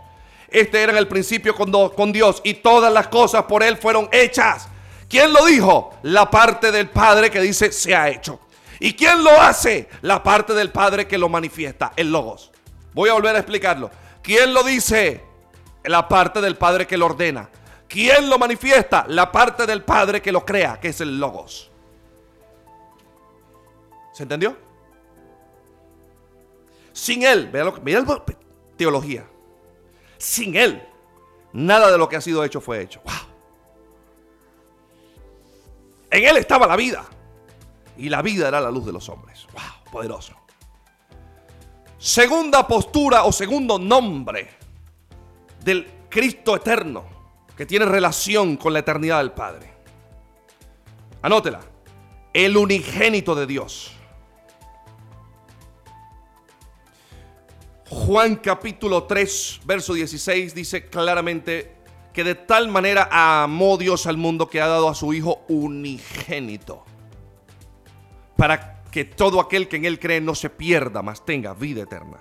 Este 0.48 0.82
era 0.82 0.92
en 0.92 0.98
el 0.98 1.08
principio 1.08 1.54
con, 1.54 1.72
con 1.90 2.12
Dios 2.12 2.40
y 2.44 2.54
todas 2.54 2.92
las 2.92 3.08
cosas 3.08 3.44
por 3.44 3.62
Él 3.62 3.76
fueron 3.76 4.08
hechas. 4.12 4.68
¿Quién 5.08 5.32
lo 5.32 5.44
dijo? 5.46 5.90
La 6.02 6.30
parte 6.30 6.72
del 6.72 6.88
Padre 6.88 7.30
que 7.30 7.40
dice 7.40 7.72
se 7.72 7.94
ha 7.94 8.08
hecho. 8.08 8.40
¿Y 8.78 8.94
quién 8.94 9.24
lo 9.24 9.30
hace? 9.40 9.88
La 10.02 10.22
parte 10.22 10.54
del 10.54 10.70
Padre 10.70 11.06
que 11.06 11.18
lo 11.18 11.28
manifiesta, 11.28 11.92
el 11.96 12.10
Logos. 12.12 12.52
Voy 12.92 13.08
a 13.08 13.14
volver 13.14 13.34
a 13.36 13.38
explicarlo. 13.38 13.90
¿Quién 14.22 14.52
lo 14.52 14.62
dice? 14.62 15.22
La 15.84 16.08
parte 16.08 16.40
del 16.40 16.56
Padre 16.56 16.86
que 16.86 16.96
lo 16.96 17.06
ordena. 17.06 17.48
¿Quién 17.88 18.28
lo 18.28 18.38
manifiesta? 18.38 19.04
La 19.08 19.30
parte 19.30 19.66
del 19.66 19.82
Padre 19.82 20.20
que 20.20 20.32
lo 20.32 20.44
crea, 20.44 20.78
que 20.80 20.88
es 20.88 21.00
el 21.00 21.18
Logos. 21.18 21.70
¿Se 24.12 24.24
entendió? 24.24 24.65
Sin 26.96 27.24
Él, 27.24 27.50
mira, 27.52 27.64
lo, 27.66 27.72
mira 27.82 28.02
teología. 28.74 29.28
Sin 30.16 30.56
Él, 30.56 30.82
nada 31.52 31.92
de 31.92 31.98
lo 31.98 32.08
que 32.08 32.16
ha 32.16 32.22
sido 32.22 32.42
hecho 32.42 32.58
fue 32.58 32.80
hecho. 32.80 33.02
¡Wow! 33.04 33.14
En 36.10 36.24
Él 36.24 36.38
estaba 36.38 36.66
la 36.66 36.74
vida. 36.74 37.04
Y 37.98 38.08
la 38.08 38.22
vida 38.22 38.48
era 38.48 38.62
la 38.62 38.70
luz 38.70 38.86
de 38.86 38.92
los 38.92 39.10
hombres. 39.10 39.46
¡Wow! 39.52 39.92
Poderoso. 39.92 40.32
Segunda 41.98 42.66
postura 42.66 43.24
o 43.24 43.32
segundo 43.32 43.78
nombre 43.78 44.48
del 45.62 46.06
Cristo 46.08 46.56
eterno 46.56 47.04
que 47.54 47.66
tiene 47.66 47.84
relación 47.84 48.56
con 48.56 48.72
la 48.72 48.78
eternidad 48.78 49.18
del 49.18 49.32
Padre. 49.32 49.70
Anótela. 51.20 51.60
El 52.32 52.56
unigénito 52.56 53.34
de 53.34 53.46
Dios. 53.46 53.95
Juan 57.88 58.36
capítulo 58.36 59.04
3, 59.04 59.60
verso 59.64 59.94
16 59.94 60.54
dice 60.54 60.86
claramente 60.88 61.72
que 62.12 62.24
de 62.24 62.34
tal 62.34 62.66
manera 62.68 63.08
amó 63.10 63.76
Dios 63.76 64.06
al 64.06 64.16
mundo 64.16 64.48
que 64.48 64.60
ha 64.60 64.66
dado 64.66 64.88
a 64.88 64.94
su 64.94 65.12
Hijo 65.12 65.44
unigénito, 65.48 66.84
para 68.36 68.82
que 68.90 69.04
todo 69.04 69.38
aquel 69.38 69.68
que 69.68 69.76
en 69.76 69.84
Él 69.84 70.00
cree 70.00 70.20
no 70.20 70.34
se 70.34 70.50
pierda, 70.50 71.02
mas 71.02 71.24
tenga 71.24 71.54
vida 71.54 71.82
eterna. 71.82 72.18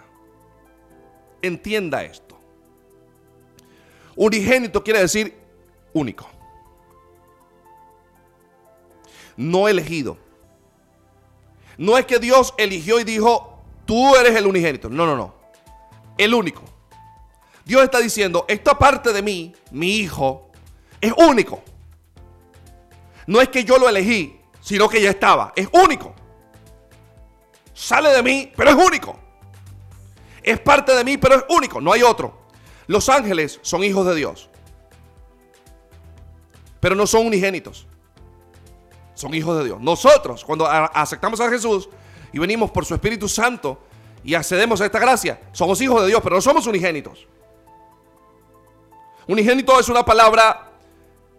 Entienda 1.41 2.03
esto. 2.03 2.37
Unigénito 4.15 4.83
quiere 4.83 4.99
decir 4.99 5.33
único. 5.93 6.29
No 9.35 9.67
elegido. 9.67 10.17
No 11.77 11.97
es 11.97 12.05
que 12.05 12.19
Dios 12.19 12.53
eligió 12.57 12.99
y 12.99 13.03
dijo, 13.03 13.61
tú 13.85 14.15
eres 14.15 14.35
el 14.35 14.45
unigénito. 14.45 14.89
No, 14.89 15.05
no, 15.05 15.15
no. 15.15 15.44
El 16.17 16.33
único. 16.33 16.63
Dios 17.65 17.83
está 17.83 17.99
diciendo, 17.99 18.45
esta 18.47 18.77
parte 18.77 19.11
de 19.11 19.21
mí, 19.21 19.53
mi 19.71 19.97
hijo, 19.97 20.51
es 21.01 21.13
único. 21.17 21.63
No 23.27 23.41
es 23.41 23.49
que 23.49 23.63
yo 23.63 23.77
lo 23.77 23.89
elegí, 23.89 24.39
sino 24.61 24.87
que 24.87 25.01
ya 25.01 25.09
estaba. 25.09 25.51
Es 25.55 25.67
único. 25.71 26.13
Sale 27.73 28.09
de 28.09 28.23
mí, 28.23 28.51
pero 28.55 28.69
es 28.69 28.75
único. 28.75 29.19
Es 30.43 30.59
parte 30.59 30.95
de 30.95 31.03
mí, 31.03 31.17
pero 31.17 31.35
es 31.35 31.43
único. 31.49 31.81
No 31.81 31.91
hay 31.91 32.03
otro. 32.03 32.45
Los 32.87 33.09
ángeles 33.09 33.59
son 33.63 33.83
hijos 33.83 34.05
de 34.05 34.15
Dios. 34.15 34.49
Pero 36.79 36.95
no 36.95 37.07
son 37.07 37.25
unigénitos. 37.25 37.87
Son 39.15 39.33
hijos 39.33 39.57
de 39.57 39.65
Dios. 39.65 39.81
Nosotros, 39.81 40.45
cuando 40.45 40.67
aceptamos 40.67 41.39
a 41.39 41.49
Jesús 41.49 41.89
y 42.31 42.37
venimos 42.37 42.69
por 42.69 42.85
su 42.85 42.93
Espíritu 42.93 43.27
Santo 43.27 43.84
y 44.25 44.33
accedemos 44.33 44.81
a 44.81 44.85
esta 44.85 44.97
gracia, 44.97 45.39
somos 45.51 45.79
hijos 45.81 46.01
de 46.01 46.07
Dios, 46.07 46.19
pero 46.23 46.35
no 46.35 46.41
somos 46.41 46.65
unigénitos. 46.65 47.27
Unigénito 49.27 49.79
es 49.79 49.87
una 49.87 50.03
palabra 50.03 50.71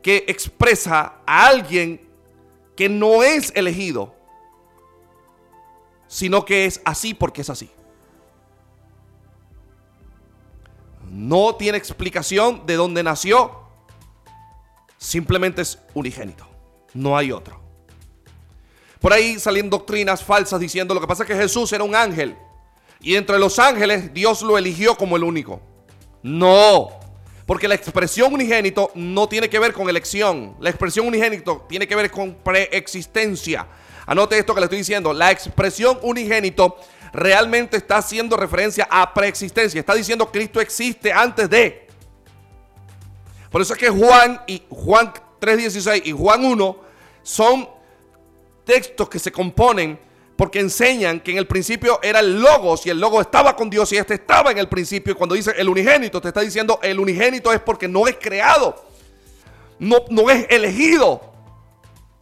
que 0.01 0.25
expresa 0.29 1.15
a 1.27 1.47
alguien 1.49 2.09
que 2.77 2.89
no 2.89 3.25
es 3.25 3.53
elegido, 3.57 4.15
sino 6.07 6.45
que 6.45 6.65
es 6.65 6.81
así 6.85 7.13
porque 7.13 7.41
es 7.41 7.51
así. 7.51 7.69
No 11.11 11.57
tiene 11.57 11.79
explicación 11.79 12.67
de 12.67 12.75
dónde 12.77 13.03
nació, 13.03 13.63
simplemente 14.97 15.63
es 15.63 15.81
unigénito, 15.93 16.47
no 16.95 17.17
hay 17.17 17.33
otro. 17.33 17.61
Por 19.01 19.13
ahí 19.13 19.41
salen 19.41 19.71
doctrinas 19.71 20.23
falsas 20.23 20.61
diciendo 20.61 20.95
lo 20.95 21.01
que 21.01 21.09
pasa 21.09 21.25
es 21.25 21.27
que 21.27 21.37
Jesús 21.37 21.73
era 21.73 21.83
un 21.83 21.97
ángel 21.97 22.37
y 23.01 23.17
entre 23.17 23.39
los 23.39 23.59
ángeles 23.59 24.13
Dios 24.13 24.43
lo 24.43 24.59
eligió 24.59 24.97
como 24.97 25.17
el 25.17 25.25
único. 25.25 25.61
No, 26.23 26.89
porque 27.47 27.69
la 27.69 27.77
expresión 27.77 28.35
unigénito 28.35 28.91
no 28.95 29.29
tiene 29.29 29.49
que 29.49 29.59
ver 29.59 29.73
con 29.73 29.89
elección. 29.89 30.57
La 30.61 30.71
expresión 30.71 31.07
unigénito 31.07 31.65
tiene 31.69 31.87
que 31.87 31.95
ver 31.95 32.11
con 32.11 32.35
preexistencia. 32.35 33.67
Anote 34.07 34.39
esto 34.39 34.55
que 34.55 34.61
le 34.61 34.67
estoy 34.67 34.79
diciendo. 34.79 35.13
La 35.13 35.31
expresión 35.31 35.99
unigénito 36.03 36.77
realmente 37.13 37.77
está 37.77 37.99
haciendo 37.99 38.37
referencia 38.37 38.89
a 38.91 39.15
preexistencia. 39.15 39.79
Está 39.79 39.95
diciendo 39.95 40.31
Cristo 40.31 40.61
existe 40.61 41.13
antes 41.13 41.49
de. 41.49 41.87
Por 43.51 43.63
eso 43.63 43.75
es 43.75 43.79
que 43.79 43.89
Juan 43.89 44.43
y 44.49 44.63
Juan 44.69 45.13
3.16 45.41 46.03
y 46.05 46.13
Juan 46.13 46.45
1 46.45 46.77
son 47.23 47.69
textos 48.65 49.09
que 49.09 49.19
se 49.19 49.31
componen 49.31 49.99
porque 50.37 50.61
enseñan 50.61 51.21
que 51.21 51.33
en 51.33 51.39
el 51.39 51.47
principio 51.47 51.99
era 52.03 52.21
el 52.21 52.41
logos 52.41 52.87
y 52.87 52.91
el 52.91 53.01
logo 53.01 53.21
estaba 53.21 53.57
con 53.57 53.71
Dios 53.71 53.91
y 53.93 53.97
este 53.97 54.15
estaba 54.15 54.51
en 54.51 54.59
el 54.59 54.69
principio. 54.69 55.13
Y 55.13 55.17
cuando 55.17 55.35
dice 55.35 55.55
el 55.57 55.69
unigénito, 55.69 56.21
te 56.21 56.29
está 56.29 56.41
diciendo 56.41 56.79
el 56.83 57.01
unigénito 57.01 57.53
es 57.53 57.61
porque 57.61 57.89
no 57.89 58.07
es 58.07 58.17
creado, 58.21 58.85
no, 59.79 60.05
no 60.11 60.31
es 60.31 60.47
elegido. 60.51 61.33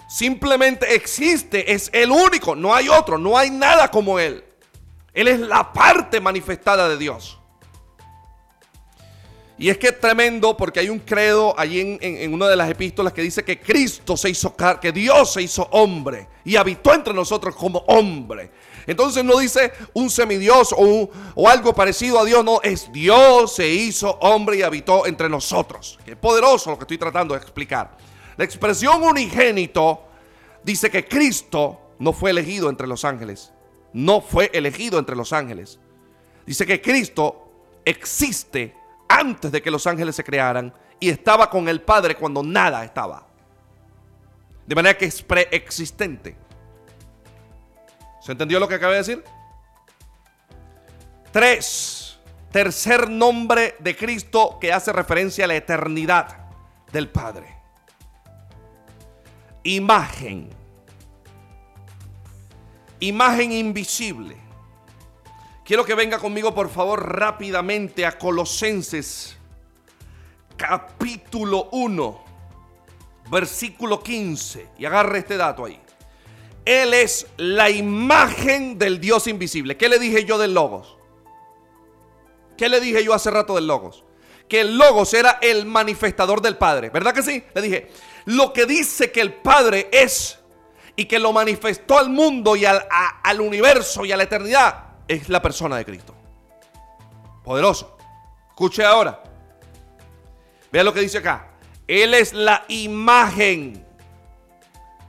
Simplemente 0.08 0.94
existe, 0.94 1.72
es 1.72 1.90
el 1.92 2.12
único, 2.12 2.54
no 2.54 2.72
hay 2.72 2.88
otro, 2.88 3.18
no 3.18 3.36
hay 3.36 3.50
nada 3.50 3.90
como 3.90 4.20
Él. 4.20 4.44
Él 5.12 5.28
es 5.28 5.40
la 5.40 5.72
parte 5.72 6.20
manifestada 6.20 6.88
de 6.88 6.96
Dios. 6.96 7.40
Y 9.56 9.70
es 9.70 9.78
que 9.78 9.88
es 9.88 10.00
tremendo 10.00 10.56
porque 10.56 10.80
hay 10.80 10.88
un 10.88 10.98
credo 10.98 11.54
allí 11.56 11.96
en, 12.00 12.34
una 12.34 12.48
de 12.48 12.56
las 12.56 12.68
epístolas 12.68 13.12
que 13.12 13.22
dice 13.22 13.44
que 13.44 13.60
Cristo 13.60 14.16
se 14.16 14.30
hizo 14.30 14.54
que 14.80 14.90
Dios 14.90 15.32
se 15.32 15.42
hizo 15.42 15.68
hombre 15.70 16.26
y 16.44 16.56
habitó 16.56 16.92
entre 16.92 17.14
nosotros 17.14 17.54
como 17.54 17.78
hombre. 17.86 18.50
Entonces 18.86 19.24
no 19.24 19.38
dice 19.38 19.72
un 19.94 20.10
semidios 20.10 20.74
o, 20.76 21.08
o 21.36 21.48
algo 21.48 21.72
parecido 21.72 22.18
a 22.18 22.24
Dios, 22.24 22.44
no, 22.44 22.60
es 22.62 22.92
Dios 22.92 23.54
se 23.54 23.68
hizo 23.68 24.10
hombre 24.20 24.56
y 24.56 24.62
habitó 24.62 25.06
entre 25.06 25.28
nosotros. 25.28 25.98
Qué 26.04 26.16
poderoso 26.16 26.70
lo 26.70 26.76
que 26.76 26.84
estoy 26.84 26.98
tratando 26.98 27.34
de 27.34 27.40
explicar. 27.40 27.96
La 28.36 28.44
expresión 28.44 29.02
unigénito 29.04 30.02
dice 30.64 30.90
que 30.90 31.06
Cristo 31.06 31.78
no 32.00 32.12
fue 32.12 32.30
elegido 32.30 32.68
entre 32.68 32.88
los 32.88 33.04
ángeles, 33.04 33.52
no 33.92 34.20
fue 34.20 34.50
elegido 34.52 34.98
entre 34.98 35.14
los 35.14 35.32
ángeles. 35.32 35.78
Dice 36.44 36.66
que 36.66 36.82
Cristo 36.82 37.52
existe 37.84 38.74
antes 39.08 39.52
de 39.52 39.62
que 39.62 39.70
los 39.70 39.86
ángeles 39.86 40.16
se 40.16 40.24
crearan 40.24 40.72
y 41.00 41.10
estaba 41.10 41.50
con 41.50 41.68
el 41.68 41.82
Padre 41.82 42.16
cuando 42.16 42.42
nada 42.42 42.84
estaba. 42.84 43.26
De 44.66 44.74
manera 44.74 44.96
que 44.96 45.06
es 45.06 45.22
preexistente. 45.22 46.36
¿Se 48.20 48.32
entendió 48.32 48.58
lo 48.58 48.68
que 48.68 48.76
acabé 48.76 48.94
de 48.94 48.98
decir? 48.98 49.24
Tres. 51.30 52.18
Tercer 52.50 53.10
nombre 53.10 53.74
de 53.80 53.96
Cristo 53.96 54.58
que 54.60 54.72
hace 54.72 54.92
referencia 54.92 55.44
a 55.44 55.48
la 55.48 55.56
eternidad 55.56 56.46
del 56.92 57.10
Padre. 57.10 57.54
Imagen. 59.64 60.50
Imagen 63.00 63.52
invisible. 63.52 64.43
Quiero 65.64 65.86
que 65.86 65.94
venga 65.94 66.18
conmigo, 66.18 66.54
por 66.54 66.68
favor, 66.68 67.18
rápidamente 67.18 68.04
a 68.04 68.18
Colosenses, 68.18 69.34
capítulo 70.58 71.70
1, 71.72 72.24
versículo 73.30 74.02
15. 74.02 74.68
Y 74.76 74.84
agarre 74.84 75.20
este 75.20 75.38
dato 75.38 75.64
ahí. 75.64 75.80
Él 76.66 76.92
es 76.92 77.26
la 77.38 77.70
imagen 77.70 78.76
del 78.78 79.00
Dios 79.00 79.26
invisible. 79.26 79.78
¿Qué 79.78 79.88
le 79.88 79.98
dije 79.98 80.26
yo 80.26 80.36
del 80.36 80.52
Logos? 80.52 80.98
¿Qué 82.58 82.68
le 82.68 82.78
dije 82.78 83.02
yo 83.02 83.14
hace 83.14 83.30
rato 83.30 83.54
del 83.54 83.66
Logos? 83.66 84.04
Que 84.50 84.60
el 84.60 84.76
Logos 84.76 85.14
era 85.14 85.38
el 85.40 85.64
manifestador 85.64 86.42
del 86.42 86.58
Padre. 86.58 86.90
¿Verdad 86.90 87.14
que 87.14 87.22
sí? 87.22 87.42
Le 87.54 87.62
dije, 87.62 87.90
lo 88.26 88.52
que 88.52 88.66
dice 88.66 89.10
que 89.10 89.22
el 89.22 89.32
Padre 89.32 89.88
es 89.90 90.38
y 90.94 91.06
que 91.06 91.18
lo 91.18 91.32
manifestó 91.32 91.98
al 91.98 92.10
mundo 92.10 92.54
y 92.54 92.66
al, 92.66 92.86
al 93.22 93.40
universo 93.40 94.04
y 94.04 94.12
a 94.12 94.18
la 94.18 94.24
eternidad 94.24 94.93
es 95.08 95.28
la 95.28 95.42
persona 95.42 95.76
de 95.76 95.84
Cristo. 95.84 96.14
Poderoso. 97.42 97.96
Escuche 98.48 98.84
ahora. 98.84 99.22
Vea 100.72 100.84
lo 100.84 100.92
que 100.92 101.00
dice 101.00 101.18
acá. 101.18 101.50
Él 101.86 102.14
es 102.14 102.32
la 102.32 102.64
imagen, 102.68 103.86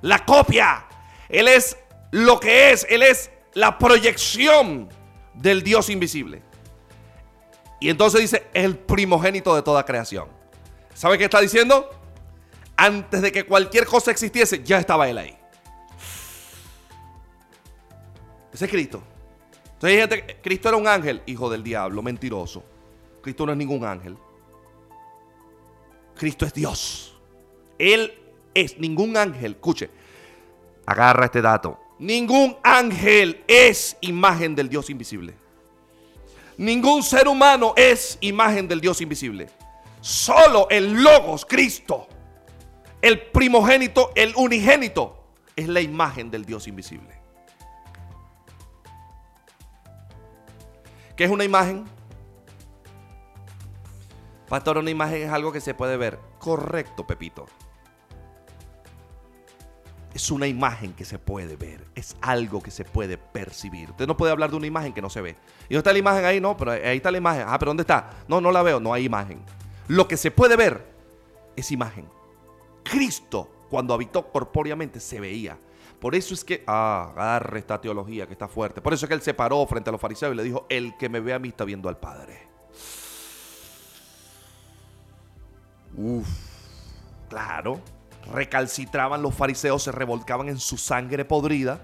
la 0.01 0.25
copia. 0.25 0.85
Él 1.29 1.47
es 1.47 1.77
lo 2.11 2.39
que 2.39 2.71
es. 2.71 2.85
Él 2.89 3.03
es 3.03 3.31
la 3.53 3.77
proyección 3.77 4.89
del 5.33 5.63
Dios 5.63 5.89
invisible. 5.89 6.41
Y 7.79 7.89
entonces 7.89 8.21
dice, 8.21 8.47
el 8.53 8.77
primogénito 8.77 9.55
de 9.55 9.61
toda 9.61 9.85
creación. 9.85 10.27
¿Sabe 10.93 11.17
qué 11.17 11.25
está 11.25 11.39
diciendo? 11.39 11.89
Antes 12.77 13.21
de 13.21 13.31
que 13.31 13.45
cualquier 13.45 13.85
cosa 13.85 14.11
existiese, 14.11 14.63
ya 14.63 14.79
estaba 14.79 15.07
Él 15.09 15.17
ahí. 15.17 15.37
Ese 18.53 18.65
es 18.65 18.71
Cristo. 18.71 19.03
Entonces 19.81 20.35
Cristo 20.41 20.69
era 20.69 20.77
un 20.77 20.87
ángel, 20.87 21.21
hijo 21.25 21.49
del 21.49 21.63
diablo, 21.63 22.01
mentiroso. 22.01 22.63
Cristo 23.21 23.45
no 23.45 23.51
es 23.51 23.57
ningún 23.57 23.83
ángel. 23.83 24.17
Cristo 26.15 26.45
es 26.45 26.53
Dios. 26.53 27.17
Él 27.77 28.13
es 28.53 28.79
ningún 28.79 29.17
ángel. 29.17 29.51
Escuche, 29.53 29.89
agarra 30.85 31.25
este 31.25 31.41
dato. 31.41 31.79
Ningún 31.99 32.57
ángel 32.63 33.43
es 33.47 33.97
imagen 34.01 34.55
del 34.55 34.69
Dios 34.69 34.89
invisible. 34.89 35.33
Ningún 36.57 37.03
ser 37.03 37.27
humano 37.27 37.73
es 37.75 38.17
imagen 38.21 38.67
del 38.67 38.79
Dios 38.79 39.01
invisible. 39.01 39.49
Solo 39.99 40.67
el 40.69 41.03
Logos, 41.03 41.45
Cristo, 41.45 42.07
el 43.01 43.21
primogénito, 43.21 44.11
el 44.15 44.33
unigénito, 44.35 45.23
es 45.55 45.67
la 45.67 45.81
imagen 45.81 46.31
del 46.31 46.45
Dios 46.45 46.67
invisible. 46.67 47.24
¿Qué 51.15 51.23
es 51.23 51.31
una 51.31 51.45
imagen? 51.45 51.85
Pastor, 54.49 54.77
una 54.77 54.91
imagen 54.91 55.23
es 55.23 55.29
algo 55.29 55.51
que 55.51 55.61
se 55.61 55.73
puede 55.73 55.97
ver. 55.97 56.19
Correcto, 56.39 57.07
Pepito. 57.07 57.45
Es 60.13 60.29
una 60.31 60.47
imagen 60.47 60.93
que 60.93 61.03
se 61.03 61.17
puede 61.17 61.55
ver. 61.55 61.85
Es 61.95 62.15
algo 62.21 62.61
que 62.61 62.71
se 62.71 62.85
puede 62.85 63.17
percibir. 63.17 63.91
Usted 63.91 64.07
no 64.07 64.15
puede 64.17 64.31
hablar 64.31 64.49
de 64.49 64.57
una 64.57 64.67
imagen 64.67 64.93
que 64.93 65.01
no 65.01 65.09
se 65.09 65.21
ve. 65.21 65.35
¿Y 65.67 65.73
dónde 65.73 65.77
está 65.79 65.93
la 65.93 65.99
imagen 65.99 66.25
ahí? 66.25 66.39
No, 66.39 66.55
pero 66.55 66.71
ahí 66.71 66.97
está 66.97 67.11
la 67.11 67.17
imagen. 67.17 67.45
Ah, 67.47 67.57
pero 67.59 67.69
¿dónde 67.69 67.81
está? 67.81 68.11
No, 68.27 68.39
no 68.39 68.51
la 68.51 68.61
veo. 68.61 68.79
No 68.79 68.93
hay 68.93 69.05
imagen. 69.05 69.41
Lo 69.87 70.07
que 70.07 70.17
se 70.17 70.31
puede 70.31 70.55
ver 70.55 70.85
es 71.55 71.71
imagen. 71.71 72.07
Cristo, 72.83 73.49
cuando 73.69 73.93
habitó 73.93 74.31
corpóreamente, 74.31 74.99
se 74.99 75.19
veía. 75.19 75.57
Por 75.99 76.15
eso 76.15 76.33
es 76.33 76.43
que, 76.43 76.63
ah, 76.67 77.11
agarre 77.11 77.59
esta 77.59 77.79
teología 77.79 78.27
que 78.27 78.33
está 78.33 78.47
fuerte. 78.47 78.81
Por 78.81 78.93
eso 78.93 79.05
es 79.05 79.07
que 79.07 79.15
él 79.15 79.21
se 79.21 79.33
paró 79.33 79.65
frente 79.65 79.89
a 79.89 79.91
los 79.91 80.01
fariseos 80.01 80.33
y 80.33 80.35
le 80.35 80.43
dijo, 80.43 80.65
el 80.69 80.95
que 80.97 81.09
me 81.09 81.19
ve 81.19 81.33
a 81.33 81.39
mí 81.39 81.49
está 81.49 81.65
viendo 81.65 81.89
al 81.89 81.97
Padre. 81.97 82.47
Uf, 85.97 86.27
claro 87.29 87.81
recalcitraban 88.31 89.21
los 89.21 89.33
fariseos, 89.33 89.83
se 89.83 89.91
revolcaban 89.91 90.49
en 90.49 90.59
su 90.59 90.77
sangre 90.77 91.25
podrida. 91.25 91.81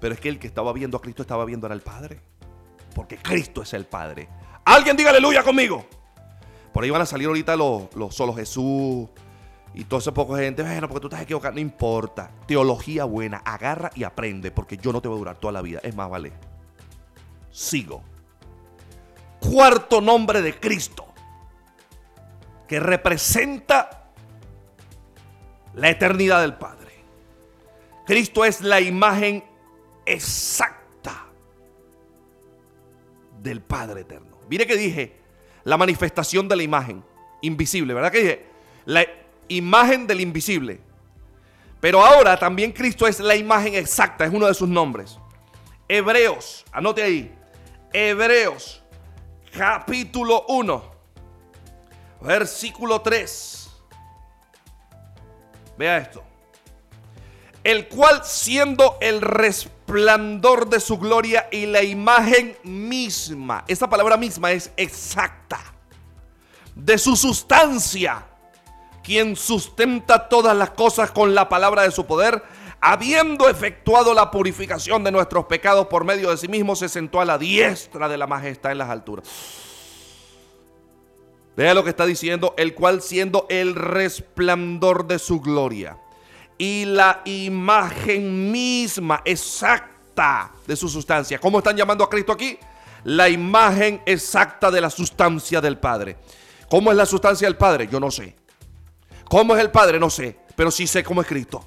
Pero 0.00 0.14
es 0.14 0.20
que 0.20 0.28
el 0.28 0.38
que 0.38 0.46
estaba 0.46 0.72
viendo 0.72 0.96
a 0.96 1.00
Cristo 1.00 1.22
estaba 1.22 1.44
viendo 1.44 1.66
el 1.66 1.80
Padre. 1.80 2.20
Porque 2.94 3.18
Cristo 3.18 3.62
es 3.62 3.74
el 3.74 3.86
Padre. 3.86 4.28
Alguien 4.64 4.96
diga 4.96 5.10
aleluya 5.10 5.42
conmigo. 5.42 5.86
Por 6.72 6.84
ahí 6.84 6.90
van 6.90 7.02
a 7.02 7.06
salir 7.06 7.28
ahorita 7.28 7.56
los, 7.56 7.94
los 7.94 8.14
solo 8.14 8.32
Jesús 8.32 9.08
y 9.74 9.84
todo 9.84 10.00
ese 10.00 10.12
poco 10.12 10.36
de 10.36 10.44
gente. 10.44 10.62
Bueno, 10.62 10.88
porque 10.88 11.00
tú 11.00 11.06
estás 11.06 11.22
equivocado. 11.22 11.54
No 11.54 11.60
importa. 11.60 12.30
Teología 12.46 13.04
buena. 13.04 13.38
Agarra 13.38 13.90
y 13.94 14.04
aprende. 14.04 14.50
Porque 14.50 14.76
yo 14.76 14.92
no 14.92 15.00
te 15.00 15.08
voy 15.08 15.16
a 15.16 15.18
durar 15.18 15.36
toda 15.38 15.52
la 15.52 15.62
vida. 15.62 15.80
Es 15.82 15.94
más, 15.94 16.10
vale. 16.10 16.32
Sigo. 17.50 18.02
Cuarto 19.38 20.00
nombre 20.00 20.42
de 20.42 20.58
Cristo. 20.58 21.06
Que 22.66 22.80
representa 22.80 24.10
la 25.74 25.88
eternidad 25.88 26.40
del 26.40 26.54
Padre. 26.54 26.90
Cristo 28.06 28.44
es 28.44 28.60
la 28.60 28.80
imagen 28.80 29.44
exacta 30.04 31.26
del 33.40 33.60
Padre 33.60 34.00
eterno. 34.00 34.38
Mire 34.48 34.66
que 34.66 34.76
dije, 34.76 35.16
la 35.64 35.76
manifestación 35.76 36.48
de 36.48 36.56
la 36.56 36.62
imagen 36.64 37.04
invisible, 37.42 37.94
¿verdad 37.94 38.10
que 38.10 38.18
dije? 38.18 38.46
La 38.84 39.04
imagen 39.50 40.06
del 40.06 40.20
invisible. 40.20 40.80
Pero 41.80 42.04
ahora 42.04 42.38
también 42.38 42.72
Cristo 42.72 43.06
es 43.06 43.20
la 43.20 43.36
imagen 43.36 43.74
exacta, 43.74 44.24
es 44.24 44.32
uno 44.32 44.46
de 44.46 44.54
sus 44.54 44.68
nombres. 44.68 45.18
Hebreos, 45.88 46.64
anote 46.72 47.02
ahí, 47.02 47.34
Hebreos 47.92 48.82
capítulo 49.50 50.44
1, 50.48 50.84
versículo 52.20 53.00
3. 53.00 53.70
Vea 55.76 55.98
esto. 55.98 56.22
El 57.64 57.88
cual 57.88 58.22
siendo 58.24 58.96
el 59.00 59.20
resplandor 59.20 60.68
de 60.68 60.80
su 60.80 60.98
gloria 60.98 61.48
y 61.50 61.66
la 61.66 61.82
imagen 61.82 62.56
misma, 62.62 63.64
esta 63.66 63.88
palabra 63.88 64.16
misma 64.16 64.52
es 64.52 64.70
exacta, 64.76 65.60
de 66.74 66.96
su 66.96 67.16
sustancia, 67.16 68.26
quien 69.02 69.36
sustenta 69.36 70.28
todas 70.28 70.56
las 70.56 70.70
cosas 70.70 71.10
con 71.10 71.34
la 71.34 71.48
palabra 71.48 71.82
de 71.82 71.90
su 71.90 72.06
poder, 72.06 72.42
habiendo 72.80 73.48
efectuado 73.48 74.14
la 74.14 74.30
purificación 74.30 75.04
de 75.04 75.12
nuestros 75.12 75.46
pecados 75.46 75.86
por 75.86 76.04
medio 76.04 76.30
de 76.30 76.36
sí 76.36 76.48
mismo, 76.48 76.76
se 76.76 76.88
sentó 76.88 77.20
a 77.20 77.24
la 77.24 77.38
diestra 77.38 78.08
de 78.08 78.16
la 78.16 78.26
majestad 78.26 78.72
en 78.72 78.78
las 78.78 78.90
alturas. 78.90 79.28
Vea 81.56 81.74
lo 81.74 81.84
que 81.84 81.90
está 81.90 82.06
diciendo, 82.06 82.54
el 82.56 82.74
cual 82.74 83.02
siendo 83.02 83.46
el 83.48 83.74
resplandor 83.74 85.06
de 85.06 85.18
su 85.18 85.40
gloria 85.40 85.98
y 86.56 86.84
la 86.84 87.22
imagen 87.24 88.50
misma 88.50 89.22
exacta 89.24 90.52
de 90.66 90.76
su 90.76 90.88
sustancia. 90.88 91.38
¿Cómo 91.38 91.58
están 91.58 91.76
llamando 91.76 92.04
a 92.04 92.10
Cristo 92.10 92.32
aquí? 92.32 92.58
La 93.04 93.28
imagen 93.28 94.02
exacta 94.06 94.70
de 94.70 94.80
la 94.80 94.90
sustancia 94.90 95.60
del 95.60 95.78
Padre. 95.78 96.16
¿Cómo 96.68 96.90
es 96.90 96.96
la 96.96 97.06
sustancia 97.06 97.48
del 97.48 97.56
Padre? 97.56 97.88
Yo 97.90 97.98
no 97.98 98.10
sé. 98.10 98.36
¿Cómo 99.30 99.54
es 99.54 99.62
el 99.62 99.70
Padre? 99.70 100.00
No 100.00 100.10
sé. 100.10 100.36
Pero 100.56 100.72
sí 100.72 100.88
sé 100.88 101.04
cómo 101.04 101.20
es 101.20 101.28
Cristo. 101.28 101.64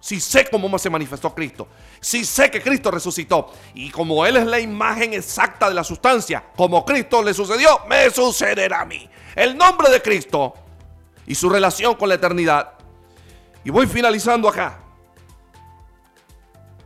Sí 0.00 0.18
sé 0.18 0.50
cómo 0.50 0.76
se 0.78 0.90
manifestó 0.90 1.32
Cristo. 1.32 1.68
Sí 2.00 2.24
sé 2.24 2.50
que 2.50 2.60
Cristo 2.60 2.90
resucitó. 2.90 3.52
Y 3.72 3.90
como 3.90 4.26
Él 4.26 4.36
es 4.36 4.46
la 4.46 4.58
imagen 4.58 5.14
exacta 5.14 5.68
de 5.68 5.76
la 5.76 5.84
sustancia, 5.84 6.44
como 6.56 6.84
Cristo 6.84 7.22
le 7.22 7.32
sucedió, 7.34 7.82
me 7.88 8.10
sucederá 8.10 8.80
a 8.80 8.84
mí. 8.84 9.08
El 9.36 9.56
nombre 9.56 9.90
de 9.90 10.02
Cristo 10.02 10.54
y 11.24 11.36
su 11.36 11.48
relación 11.48 11.94
con 11.94 12.08
la 12.08 12.16
eternidad. 12.16 12.74
Y 13.62 13.70
voy 13.70 13.86
finalizando 13.86 14.48
acá. 14.48 14.80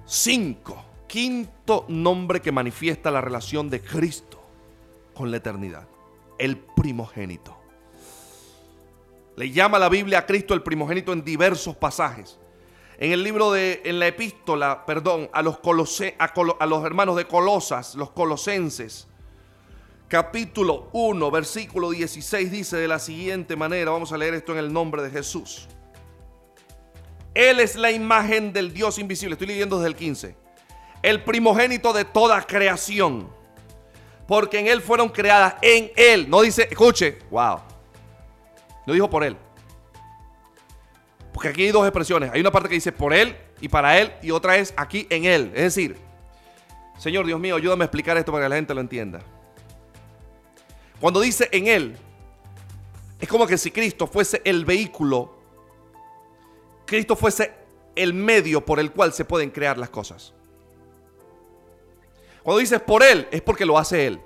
Cinco. 0.05 0.85
Quinto 1.07 1.87
nombre 1.89 2.43
que 2.43 2.53
manifiesta 2.53 3.11
la 3.11 3.23
relación 3.23 3.71
de 3.71 3.81
Cristo 3.81 4.43
con 5.15 5.31
la 5.31 5.39
eternidad. 5.39 5.89
El 6.39 6.59
primogénito. 6.59 7.62
Le 9.37 9.51
llama 9.51 9.79
la 9.79 9.89
Biblia 9.89 10.21
a 10.21 10.27
Cristo 10.27 10.55
el 10.55 10.63
primogénito 10.63 11.13
en 11.13 11.25
diversos 11.25 11.77
pasajes. 11.77 12.39
En 12.99 13.13
el 13.13 13.23
libro 13.23 13.51
de, 13.51 13.81
en 13.85 13.99
la 13.99 14.07
epístola, 14.07 14.85
perdón, 14.87 15.31
a 15.33 15.43
los, 15.43 15.59
a, 16.19 16.67
los 16.67 16.85
hermanos 16.85 17.17
de 17.17 17.27
Colosas, 17.27 17.95
los 17.95 18.11
colosenses, 18.11 19.09
capítulo 20.07 20.91
1, 20.93 21.31
versículo 21.31 21.91
16, 21.91 22.53
dice 22.53 22.77
de 22.77 22.87
la 22.87 22.99
siguiente 22.99 23.57
manera, 23.57 23.91
vamos 23.91 24.13
a 24.13 24.19
leer 24.19 24.35
esto 24.35 24.53
en 24.53 24.59
el 24.59 24.73
nombre 24.73 25.03
de 25.03 25.11
Jesús. 25.11 25.67
Él 27.35 27.61
es 27.61 27.77
la 27.77 27.91
imagen 27.91 28.53
del 28.53 28.75
Dios 28.75 28.99
invisible, 28.99 29.33
estoy 29.33 29.49
leyendo 29.49 29.79
desde 29.79 29.89
el 29.89 29.97
15, 29.97 30.37
el 31.03 31.25
primogénito 31.25 31.95
de 31.95 32.05
toda 32.05 32.43
creación, 32.43 33.31
porque 34.29 34.59
en 34.59 34.67
Él 34.67 34.83
fueron 34.83 35.09
creadas, 35.09 35.55
en 35.63 35.91
Él, 35.97 36.29
no 36.29 36.43
dice, 36.43 36.69
escuche, 36.71 37.19
wow, 37.31 37.61
no 38.87 38.93
dijo 38.93 39.09
por 39.09 39.25
Él, 39.25 39.37
porque 41.33 41.49
aquí 41.49 41.65
hay 41.65 41.73
dos 41.73 41.85
expresiones. 41.87 42.31
Hay 42.33 42.41
una 42.41 42.51
parte 42.51 42.69
que 42.69 42.75
dice 42.75 42.93
por 42.93 43.13
él 43.13 43.37
y 43.61 43.69
para 43.69 43.99
él 43.99 44.13
y 44.23 44.31
otra 44.31 44.57
es 44.57 44.75
aquí 44.77 45.07
en 45.11 45.25
él. 45.25 45.51
Es 45.55 45.75
decir, 45.75 45.97
Señor 46.99 47.27
Dios 47.27 47.41
mío, 47.41 47.57
ayúdame 47.57 47.85
a 47.85 47.87
explicar 47.87 48.17
esto 48.17 48.31
para 48.33 48.45
que 48.45 48.51
la 48.51 48.57
gente 48.57 48.75
lo 48.75 48.81
entienda. 48.81 49.21
Cuando 51.01 51.21
dice 51.21 51.49
en 51.51 51.67
él, 51.67 51.97
es 53.19 53.29
como 53.29 53.47
que 53.47 53.57
si 53.59 53.71
Cristo 53.71 54.07
fuese 54.07 54.43
el 54.45 54.65
vehículo, 54.65 55.35
Cristo 56.85 57.17
fuese 57.17 57.53
el 57.97 58.13
medio 58.15 58.65
por 58.65 58.79
el 58.79 58.93
cual 58.93 59.13
se 59.13 59.25
pueden 59.25 59.51
crear 59.51 59.79
las 59.79 59.91
cosas. 59.91 60.33
Cuando 62.43 62.61
dices 62.61 62.81
por 62.81 63.03
él, 63.03 63.27
es 63.31 63.41
porque 63.41 63.65
lo 63.65 63.79
hace 63.79 64.07
él. 64.07 64.21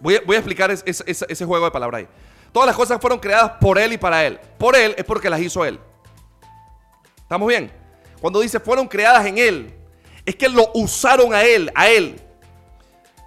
Voy 0.00 0.14
a, 0.14 0.38
explicar 0.38 0.70
ese 0.70 1.44
juego 1.44 1.64
de 1.64 1.70
palabras 1.70 2.00
ahí. 2.00 2.08
Todas 2.56 2.68
las 2.68 2.76
cosas 2.76 2.98
fueron 2.98 3.18
creadas 3.18 3.52
por 3.60 3.78
Él 3.78 3.92
y 3.92 3.98
para 3.98 4.24
Él. 4.24 4.40
Por 4.56 4.74
Él 4.74 4.94
es 4.96 5.04
porque 5.04 5.28
las 5.28 5.40
hizo 5.40 5.62
Él. 5.62 5.78
¿Estamos 7.18 7.46
bien? 7.48 7.70
Cuando 8.18 8.40
dice 8.40 8.58
fueron 8.58 8.88
creadas 8.88 9.26
en 9.26 9.36
Él, 9.36 9.74
es 10.24 10.36
que 10.36 10.48
lo 10.48 10.70
usaron 10.72 11.34
a 11.34 11.42
Él, 11.42 11.70
a 11.74 11.86
Él, 11.88 12.18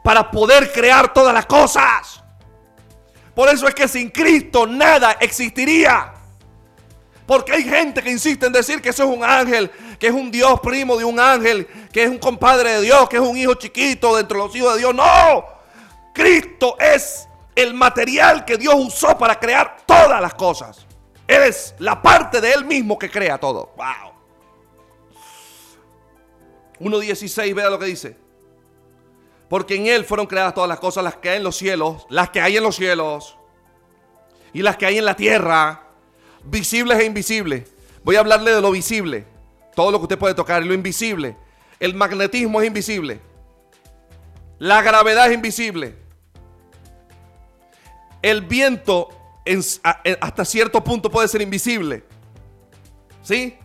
para 0.04 0.32
poder 0.32 0.72
crear 0.72 1.14
todas 1.14 1.32
las 1.32 1.46
cosas. 1.46 2.24
Por 3.36 3.50
eso 3.50 3.68
es 3.68 3.76
que 3.76 3.88
sin 3.88 4.10
Cristo 4.10 4.66
nada 4.66 5.16
existiría. 5.20 6.12
Porque 7.28 7.52
hay 7.52 7.64
gente 7.66 8.02
que 8.02 8.10
insiste 8.10 8.48
en 8.48 8.52
decir 8.52 8.82
que 8.82 8.90
eso 8.90 9.04
es 9.04 9.16
un 9.16 9.24
ángel, 9.24 9.70
que 10.00 10.08
es 10.08 10.14
un 10.14 10.32
Dios 10.32 10.60
primo 10.60 10.98
de 10.98 11.06
un 11.06 11.20
ángel, 11.20 11.68
que 11.94 12.02
es 12.02 12.10
un 12.10 12.18
compadre 12.18 12.72
de 12.78 12.82
Dios, 12.82 13.08
que 13.08 13.18
es 13.18 13.22
un 13.22 13.38
hijo 13.38 13.54
chiquito 13.54 14.18
dentro 14.18 14.40
de 14.40 14.48
los 14.48 14.56
hijos 14.56 14.74
de 14.74 14.80
Dios. 14.80 14.96
No, 14.96 15.46
Cristo 16.16 16.76
es 16.80 17.29
el 17.62 17.74
material 17.74 18.46
que 18.46 18.58
Dios 18.58 18.76
usó 18.78 19.18
para 19.18 19.40
crear 19.40 19.78
todas 19.86 20.22
las 20.22 20.34
cosas. 20.34 20.86
Él 21.28 21.44
es 21.44 21.76
la 21.80 22.02
parte 22.02 22.42
de 22.42 22.52
Él 22.52 22.66
mismo 22.66 22.98
que 22.98 23.10
crea 23.10 23.38
todo. 23.38 23.74
Wow. 23.78 24.14
1.16, 26.80 27.54
vea 27.54 27.70
lo 27.70 27.78
que 27.78 27.86
dice. 27.86 28.18
Porque 29.50 29.76
en 29.76 29.88
Él 29.88 30.06
fueron 30.06 30.26
creadas 30.26 30.54
todas 30.54 30.70
las 30.70 30.80
cosas, 30.80 31.04
las 31.04 31.18
que 31.18 31.30
hay 31.30 31.38
en 31.38 31.44
los 31.44 31.58
cielos, 31.58 32.06
las 32.10 32.30
que 32.30 32.42
hay 32.42 32.58
en 32.58 32.64
los 32.64 32.76
cielos 32.76 33.38
y 34.54 34.62
las 34.62 34.78
que 34.78 34.86
hay 34.86 34.98
en 34.98 35.06
la 35.06 35.16
tierra, 35.16 35.84
visibles 36.44 37.00
e 37.00 37.06
invisibles. 37.06 37.72
Voy 38.04 38.16
a 38.16 38.20
hablarle 38.22 38.54
de 38.54 38.62
lo 38.62 38.72
visible, 38.72 39.26
todo 39.76 39.92
lo 39.92 40.00
que 40.00 40.04
usted 40.04 40.18
puede 40.18 40.34
tocar, 40.34 40.64
lo 40.66 40.74
invisible. 40.74 41.36
El 41.80 41.94
magnetismo 41.94 42.62
es 42.62 42.68
invisible. 42.68 43.20
La 44.58 44.82
gravedad 44.82 45.28
es 45.28 45.34
invisible. 45.34 46.09
El 48.22 48.42
viento 48.42 49.10
hasta 50.22 50.46
cierto 50.46 50.84
punto 50.84 51.10
puede 51.10 51.28
ser 51.28 51.42
invisible. 51.42 52.04
¿Sí? 53.22 53.58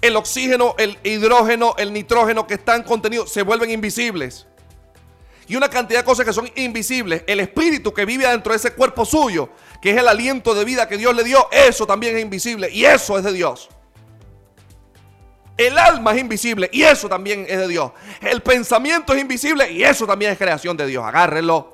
El 0.00 0.16
oxígeno, 0.16 0.74
el 0.78 0.98
hidrógeno, 1.02 1.74
el 1.78 1.92
nitrógeno 1.92 2.46
que 2.46 2.54
están 2.54 2.82
contenidos 2.82 3.32
se 3.32 3.42
vuelven 3.42 3.70
invisibles. 3.70 4.46
Y 5.46 5.56
una 5.56 5.68
cantidad 5.68 6.00
de 6.00 6.04
cosas 6.04 6.24
que 6.24 6.32
son 6.32 6.50
invisibles. 6.56 7.22
El 7.26 7.40
espíritu 7.40 7.92
que 7.92 8.04
vive 8.04 8.26
dentro 8.26 8.52
de 8.52 8.56
ese 8.56 8.72
cuerpo 8.72 9.04
suyo, 9.04 9.50
que 9.80 9.90
es 9.90 9.96
el 9.96 10.08
aliento 10.08 10.54
de 10.54 10.64
vida 10.64 10.88
que 10.88 10.96
Dios 10.96 11.14
le 11.14 11.24
dio, 11.24 11.48
eso 11.50 11.86
también 11.86 12.16
es 12.16 12.22
invisible. 12.22 12.70
Y 12.70 12.84
eso 12.84 13.18
es 13.18 13.24
de 13.24 13.32
Dios. 13.32 13.68
El 15.56 15.78
alma 15.78 16.12
es 16.12 16.20
invisible 16.20 16.68
y 16.72 16.82
eso 16.82 17.08
también 17.08 17.46
es 17.48 17.58
de 17.58 17.68
Dios. 17.68 17.92
El 18.20 18.42
pensamiento 18.42 19.14
es 19.14 19.20
invisible 19.20 19.70
y 19.70 19.84
eso 19.84 20.06
también 20.06 20.32
es 20.32 20.38
creación 20.38 20.76
de 20.76 20.86
Dios. 20.86 21.04
Agárrenlo. 21.04 21.73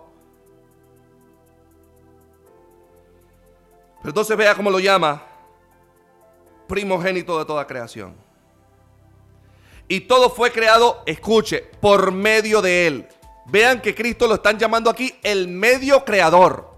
Pero 4.00 4.10
entonces 4.10 4.36
vea 4.36 4.54
cómo 4.54 4.70
lo 4.70 4.80
llama 4.80 5.22
primogénito 6.66 7.38
de 7.38 7.44
toda 7.44 7.66
creación. 7.66 8.14
Y 9.88 10.00
todo 10.00 10.30
fue 10.30 10.52
creado, 10.52 11.02
escuche, 11.04 11.58
por 11.80 12.12
medio 12.12 12.62
de 12.62 12.86
él. 12.86 13.08
Vean 13.46 13.80
que 13.80 13.94
Cristo 13.94 14.28
lo 14.28 14.34
están 14.34 14.58
llamando 14.58 14.88
aquí 14.88 15.14
el 15.22 15.48
medio 15.48 16.04
creador. 16.04 16.70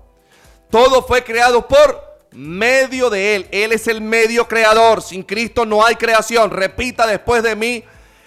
Todo 0.71 1.03
fue 1.03 1.23
creado 1.23 1.69
por 1.69 2.13
medio 2.33 3.11
de 3.11 3.37
Él. 3.37 3.49
Él 3.51 3.73
es 3.73 3.87
el 3.89 4.01
medio 4.01 4.49
creador. 4.49 5.03
Sin 5.03 5.23
Cristo 5.23 5.67
no 5.67 5.85
hay 5.85 5.97
creación. 5.97 6.51
Repita 6.51 7.07
después 7.07 7.43
de 7.43 7.55
mí. 7.55 7.85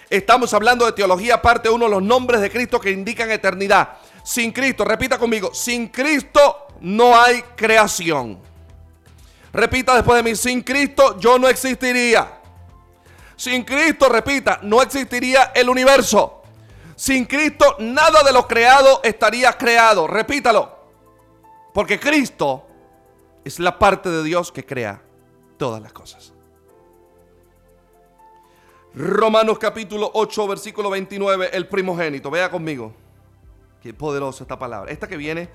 Estamos 0.08 0.54
hablando 0.54 0.86
de 0.86 0.92
teología, 0.92 1.42
parte 1.42 1.68
uno, 1.68 1.88
los 1.88 2.02
nombres 2.02 2.40
de 2.40 2.50
Cristo 2.50 2.78
que 2.78 2.92
indican 2.92 3.32
eternidad. 3.32 3.94
Sin 4.22 4.52
Cristo, 4.52 4.84
repita 4.84 5.18
conmigo, 5.18 5.52
sin 5.52 5.88
Cristo 5.88 6.68
no 6.80 7.20
hay 7.20 7.42
creación. 7.56 8.40
Repita 9.52 9.94
después 9.94 10.16
de 10.16 10.30
mí, 10.30 10.36
sin 10.36 10.62
Cristo 10.62 11.18
yo 11.18 11.38
no 11.38 11.48
existiría. 11.48 12.40
Sin 13.36 13.64
Cristo, 13.64 14.08
repita, 14.08 14.60
no 14.62 14.80
existiría 14.80 15.52
el 15.54 15.68
universo. 15.68 16.42
Sin 16.96 17.26
Cristo 17.26 17.76
nada 17.78 18.22
de 18.22 18.32
lo 18.32 18.46
creado 18.46 19.00
estaría 19.02 19.52
creado. 19.52 20.06
Repítalo. 20.06 20.74
Porque 21.74 22.00
Cristo 22.00 22.66
es 23.44 23.60
la 23.60 23.78
parte 23.78 24.08
de 24.08 24.22
Dios 24.22 24.50
que 24.50 24.64
crea 24.64 25.02
todas 25.58 25.82
las 25.82 25.92
cosas. 25.92 26.32
Romanos 28.94 29.58
capítulo 29.58 30.10
8, 30.14 30.48
versículo 30.48 30.88
29, 30.88 31.50
el 31.52 31.68
primogénito. 31.68 32.30
Vea 32.30 32.50
conmigo. 32.50 32.94
Qué 33.82 33.92
poderosa 33.92 34.44
esta 34.44 34.58
palabra. 34.58 34.90
Esta 34.90 35.06
que 35.06 35.18
viene 35.18 35.50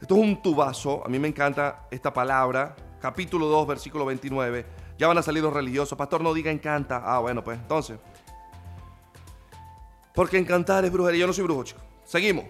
esto 0.00 0.14
es 0.14 0.20
un 0.20 0.40
tubazo. 0.40 1.04
A 1.04 1.08
mí 1.08 1.18
me 1.18 1.28
encanta 1.28 1.86
esta 1.90 2.12
palabra. 2.12 2.74
Capítulo 3.00 3.46
2, 3.46 3.66
versículo 3.66 4.06
29. 4.06 4.66
Ya 4.98 5.06
van 5.06 5.18
a 5.18 5.22
salir 5.22 5.42
los 5.42 5.52
religiosos. 5.52 5.96
Pastor, 5.96 6.22
no 6.22 6.32
diga 6.32 6.50
encanta. 6.50 7.02
Ah, 7.04 7.18
bueno, 7.18 7.44
pues 7.44 7.58
entonces. 7.58 7.98
Porque 10.14 10.38
encantar 10.38 10.84
es 10.84 10.92
brujería. 10.92 11.20
Yo 11.20 11.26
no 11.26 11.32
soy 11.32 11.44
brujo, 11.44 11.64
chicos. 11.64 11.82
Seguimos. 12.04 12.46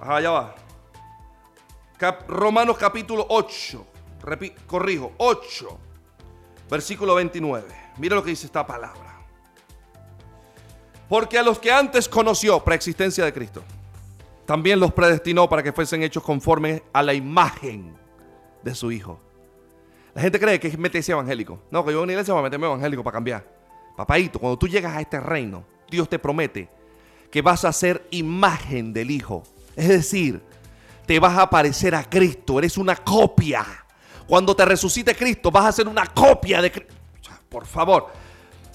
Ajá, 0.00 0.20
ya 0.20 0.30
va. 0.30 0.54
Romanos 2.26 2.76
capítulo 2.78 3.26
8. 3.28 3.86
corrijo, 4.66 5.12
8. 5.18 5.78
Versículo 6.68 7.14
29. 7.14 7.68
Mira 7.98 8.16
lo 8.16 8.24
que 8.24 8.30
dice 8.30 8.46
esta 8.46 8.66
palabra. 8.66 9.11
Porque 11.12 11.38
a 11.38 11.42
los 11.42 11.58
que 11.58 11.70
antes 11.70 12.08
conoció, 12.08 12.64
preexistencia 12.64 13.22
de 13.22 13.34
Cristo, 13.34 13.62
también 14.46 14.80
los 14.80 14.94
predestinó 14.94 15.46
para 15.46 15.62
que 15.62 15.70
fuesen 15.70 16.02
hechos 16.02 16.22
conformes 16.22 16.80
a 16.90 17.02
la 17.02 17.12
imagen 17.12 17.94
de 18.62 18.74
su 18.74 18.90
Hijo. 18.90 19.20
La 20.14 20.22
gente 20.22 20.40
cree 20.40 20.58
que 20.58 20.68
es 20.68 20.78
meterse 20.78 21.12
evangélico. 21.12 21.60
No, 21.70 21.84
que 21.84 21.92
yo 21.92 21.98
en 21.98 22.04
una 22.04 22.12
iglesia 22.12 22.32
voy 22.32 22.40
a 22.40 22.44
meterme 22.44 22.64
evangélico 22.64 23.04
para 23.04 23.12
cambiar. 23.12 23.46
Papaito, 23.94 24.38
cuando 24.38 24.56
tú 24.56 24.66
llegas 24.66 24.96
a 24.96 25.02
este 25.02 25.20
reino, 25.20 25.66
Dios 25.90 26.08
te 26.08 26.18
promete 26.18 26.70
que 27.30 27.42
vas 27.42 27.66
a 27.66 27.74
ser 27.74 28.06
imagen 28.10 28.94
del 28.94 29.10
Hijo. 29.10 29.42
Es 29.76 29.88
decir, 29.88 30.42
te 31.04 31.20
vas 31.20 31.36
a 31.36 31.50
parecer 31.50 31.94
a 31.94 32.08
Cristo. 32.08 32.58
Eres 32.58 32.78
una 32.78 32.96
copia. 32.96 33.66
Cuando 34.26 34.56
te 34.56 34.64
resucite 34.64 35.14
Cristo, 35.14 35.50
vas 35.50 35.66
a 35.66 35.72
ser 35.72 35.88
una 35.88 36.06
copia 36.06 36.62
de 36.62 36.72
Cristo. 36.72 36.94
Por 37.50 37.66
favor, 37.66 38.06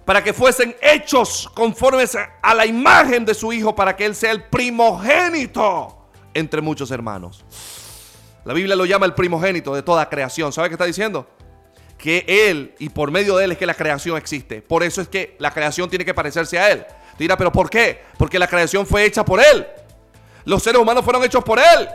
para 0.07 0.23
que 0.23 0.31
fuesen 0.31 0.73
hechos 0.81 1.51
conformes 1.53 2.17
a 2.41 2.55
la 2.55 2.65
imagen 2.65 3.25
de 3.25 3.33
su 3.33 3.51
Hijo, 3.51 3.75
para 3.75 3.93
que 3.93 4.05
Él 4.05 4.15
sea 4.15 4.31
el 4.31 4.45
primogénito 4.45 6.07
entre 6.33 6.61
muchos 6.61 6.91
hermanos. 6.91 7.43
La 8.45 8.53
Biblia 8.53 8.77
lo 8.77 8.85
llama 8.85 9.05
el 9.05 9.13
primogénito 9.13 9.75
de 9.75 9.83
toda 9.83 10.07
creación. 10.07 10.53
¿Sabe 10.53 10.69
qué 10.69 10.75
está 10.75 10.85
diciendo? 10.85 11.27
Que 11.97 12.23
Él 12.25 12.73
y 12.79 12.87
por 12.87 13.11
medio 13.11 13.35
de 13.35 13.43
Él 13.43 13.51
es 13.51 13.57
que 13.57 13.65
la 13.65 13.73
creación 13.73 14.15
existe. 14.15 14.61
Por 14.61 14.81
eso 14.81 15.01
es 15.01 15.09
que 15.09 15.35
la 15.39 15.51
creación 15.51 15.89
tiene 15.89 16.05
que 16.05 16.13
parecerse 16.13 16.57
a 16.57 16.71
Él. 16.71 16.85
Dirá, 17.19 17.37
pero 17.37 17.51
¿por 17.51 17.69
qué? 17.69 18.01
Porque 18.17 18.39
la 18.39 18.47
creación 18.47 18.87
fue 18.87 19.03
hecha 19.03 19.25
por 19.25 19.41
Él. 19.41 19.67
Los 20.45 20.63
seres 20.63 20.81
humanos 20.81 21.03
fueron 21.03 21.21
hechos 21.25 21.43
por 21.43 21.59
Él. 21.59 21.89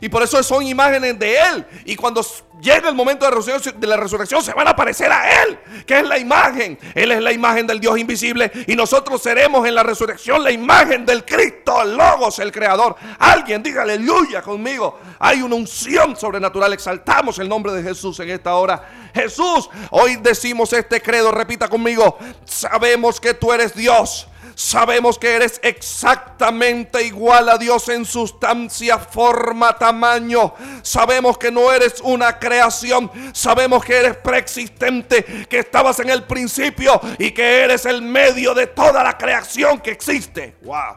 Y 0.00 0.08
por 0.08 0.22
eso 0.22 0.42
son 0.42 0.62
imágenes 0.62 1.18
de 1.18 1.36
Él. 1.36 1.66
Y 1.84 1.96
cuando 1.96 2.24
llegue 2.60 2.88
el 2.88 2.94
momento 2.94 3.24
de 3.24 3.86
la, 3.86 3.96
resurrección, 3.96 4.42
se 4.42 4.52
van 4.52 4.68
a 4.68 4.76
parecer 4.76 5.10
a 5.10 5.42
Él, 5.42 5.58
que 5.86 5.98
es 5.98 6.06
la 6.06 6.18
imagen. 6.18 6.78
Él 6.94 7.12
es 7.12 7.22
la 7.22 7.32
imagen 7.32 7.66
del 7.66 7.80
Dios 7.80 7.98
invisible. 7.98 8.50
Y 8.66 8.76
nosotros 8.76 9.22
seremos 9.22 9.66
en 9.66 9.74
la 9.74 9.82
resurrección 9.82 10.42
la 10.42 10.50
imagen 10.50 11.04
del 11.04 11.24
Cristo, 11.24 11.84
Logos, 11.84 12.38
el 12.38 12.52
Creador. 12.52 12.96
Alguien 13.18 13.62
diga 13.62 13.82
aleluya 13.82 14.42
conmigo. 14.42 14.98
Hay 15.18 15.42
una 15.42 15.56
unción 15.56 16.16
sobrenatural. 16.16 16.72
Exaltamos 16.72 17.38
el 17.38 17.48
nombre 17.48 17.72
de 17.72 17.82
Jesús 17.82 18.18
en 18.20 18.30
esta 18.30 18.54
hora. 18.54 19.10
Jesús, 19.14 19.68
hoy 19.90 20.16
decimos 20.16 20.72
este 20.72 21.00
credo. 21.00 21.30
Repita 21.30 21.68
conmigo. 21.68 22.18
Sabemos 22.44 23.20
que 23.20 23.34
tú 23.34 23.52
eres 23.52 23.74
Dios 23.74 24.28
Sabemos 24.58 25.20
que 25.20 25.36
eres 25.36 25.60
exactamente 25.62 27.04
igual 27.04 27.48
a 27.48 27.58
Dios 27.58 27.88
en 27.90 28.04
sustancia, 28.04 28.98
forma, 28.98 29.78
tamaño. 29.78 30.52
Sabemos 30.82 31.38
que 31.38 31.52
no 31.52 31.72
eres 31.72 32.00
una 32.00 32.40
creación. 32.40 33.08
Sabemos 33.32 33.84
que 33.84 33.96
eres 33.96 34.16
preexistente, 34.16 35.46
que 35.48 35.60
estabas 35.60 36.00
en 36.00 36.10
el 36.10 36.24
principio 36.24 37.00
y 37.20 37.30
que 37.30 37.62
eres 37.62 37.86
el 37.86 38.02
medio 38.02 38.52
de 38.52 38.66
toda 38.66 39.04
la 39.04 39.16
creación 39.16 39.78
que 39.78 39.92
existe. 39.92 40.56
Wow. 40.62 40.96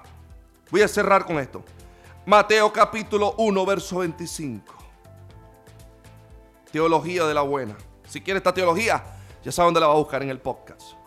Voy 0.71 0.81
a 0.81 0.87
cerrar 0.87 1.23
con 1.23 1.37
esto. 1.37 1.63
Mateo 2.25 2.73
capítulo 2.73 3.35
1, 3.37 3.63
verso 3.67 3.99
25. 3.99 4.73
Teología 6.71 7.25
de 7.25 7.33
la 7.35 7.41
buena. 7.41 7.77
Si 8.07 8.21
quiere 8.21 8.39
esta 8.39 8.55
teología, 8.55 9.03
ya 9.43 9.51
sabe 9.51 9.67
dónde 9.67 9.81
la 9.81 9.85
va 9.85 9.93
a 9.93 9.97
buscar 9.97 10.23
en 10.23 10.31
el 10.31 10.39
podcast. 10.39 10.99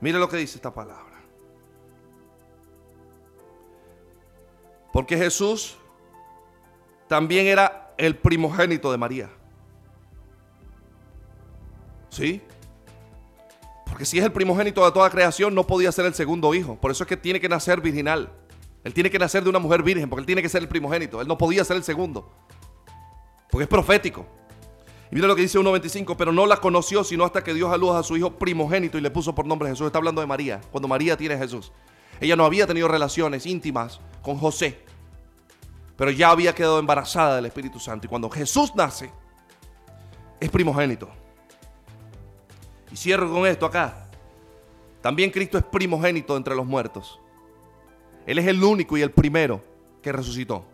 Mire 0.00 0.18
lo 0.18 0.28
que 0.28 0.36
dice 0.36 0.56
esta 0.56 0.72
palabra. 0.72 1.20
Porque 4.92 5.16
Jesús 5.16 5.76
también 7.06 7.46
era 7.46 7.94
el 7.96 8.16
primogénito 8.16 8.90
de 8.90 8.98
María. 8.98 9.30
¿Sí? 12.08 12.42
Porque 13.86 14.04
si 14.04 14.18
es 14.18 14.24
el 14.24 14.32
primogénito 14.32 14.84
de 14.84 14.92
toda 14.92 15.10
creación, 15.10 15.54
no 15.54 15.66
podía 15.66 15.92
ser 15.92 16.06
el 16.06 16.14
segundo 16.14 16.54
hijo. 16.54 16.76
Por 16.76 16.90
eso 16.90 17.04
es 17.04 17.08
que 17.08 17.16
tiene 17.16 17.40
que 17.40 17.48
nacer 17.48 17.80
virginal. 17.80 18.30
Él 18.82 18.94
tiene 18.94 19.10
que 19.10 19.18
nacer 19.18 19.44
de 19.44 19.50
una 19.50 19.58
mujer 19.58 19.82
virgen, 19.82 20.08
porque 20.08 20.20
él 20.20 20.26
tiene 20.26 20.42
que 20.42 20.48
ser 20.48 20.62
el 20.62 20.68
primogénito. 20.68 21.20
Él 21.20 21.28
no 21.28 21.36
podía 21.36 21.64
ser 21.64 21.76
el 21.76 21.84
segundo. 21.84 22.32
Porque 23.50 23.64
es 23.64 23.68
profético. 23.68 24.26
Y 25.10 25.16
mira 25.16 25.26
lo 25.26 25.34
que 25.34 25.42
dice 25.42 25.58
1.25, 25.58 26.14
pero 26.16 26.32
no 26.32 26.46
la 26.46 26.58
conoció 26.58 27.02
sino 27.02 27.24
hasta 27.24 27.42
que 27.42 27.52
Dios 27.52 27.72
a 27.72 27.76
luz 27.76 27.92
a 27.92 28.02
su 28.02 28.16
hijo 28.16 28.30
primogénito 28.38 28.96
y 28.96 29.00
le 29.00 29.10
puso 29.10 29.34
por 29.34 29.44
nombre 29.44 29.68
Jesús. 29.68 29.86
Está 29.86 29.98
hablando 29.98 30.20
de 30.20 30.26
María, 30.26 30.60
cuando 30.70 30.86
María 30.86 31.16
tiene 31.16 31.34
a 31.34 31.38
Jesús. 31.38 31.72
Ella 32.20 32.36
no 32.36 32.44
había 32.44 32.66
tenido 32.66 32.86
relaciones 32.86 33.46
íntimas 33.46 34.00
con 34.22 34.36
José, 34.36 34.78
pero 35.96 36.10
ya 36.10 36.30
había 36.30 36.54
quedado 36.54 36.78
embarazada 36.78 37.36
del 37.36 37.46
Espíritu 37.46 37.80
Santo. 37.80 38.06
Y 38.06 38.10
cuando 38.10 38.30
Jesús 38.30 38.72
nace, 38.74 39.10
es 40.38 40.50
primogénito. 40.50 41.08
Y 42.92 42.96
cierro 42.96 43.30
con 43.32 43.46
esto 43.46 43.66
acá. 43.66 44.06
También 45.00 45.30
Cristo 45.30 45.58
es 45.58 45.64
primogénito 45.64 46.36
entre 46.36 46.54
los 46.54 46.66
muertos. 46.66 47.18
Él 48.26 48.38
es 48.38 48.46
el 48.46 48.62
único 48.62 48.96
y 48.96 49.02
el 49.02 49.10
primero 49.10 49.62
que 50.02 50.12
resucitó. 50.12 50.64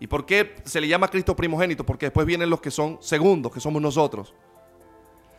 ¿Y 0.00 0.06
por 0.06 0.26
qué 0.26 0.56
se 0.64 0.80
le 0.80 0.88
llama 0.88 1.08
Cristo 1.08 1.34
primogénito? 1.34 1.84
Porque 1.84 2.06
después 2.06 2.26
vienen 2.26 2.50
los 2.50 2.60
que 2.60 2.70
son 2.70 2.98
segundos, 3.00 3.52
que 3.52 3.60
somos 3.60 3.82
nosotros. 3.82 4.34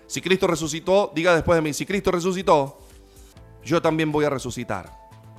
Si 0.07 0.21
Cristo 0.21 0.47
resucitó, 0.47 1.11
diga 1.15 1.33
después 1.33 1.55
de 1.55 1.61
mí, 1.61 1.73
si 1.73 1.85
Cristo 1.85 2.11
resucitó, 2.11 2.79
yo 3.63 3.81
también 3.81 4.11
voy 4.11 4.25
a 4.25 4.29
resucitar. 4.29 4.91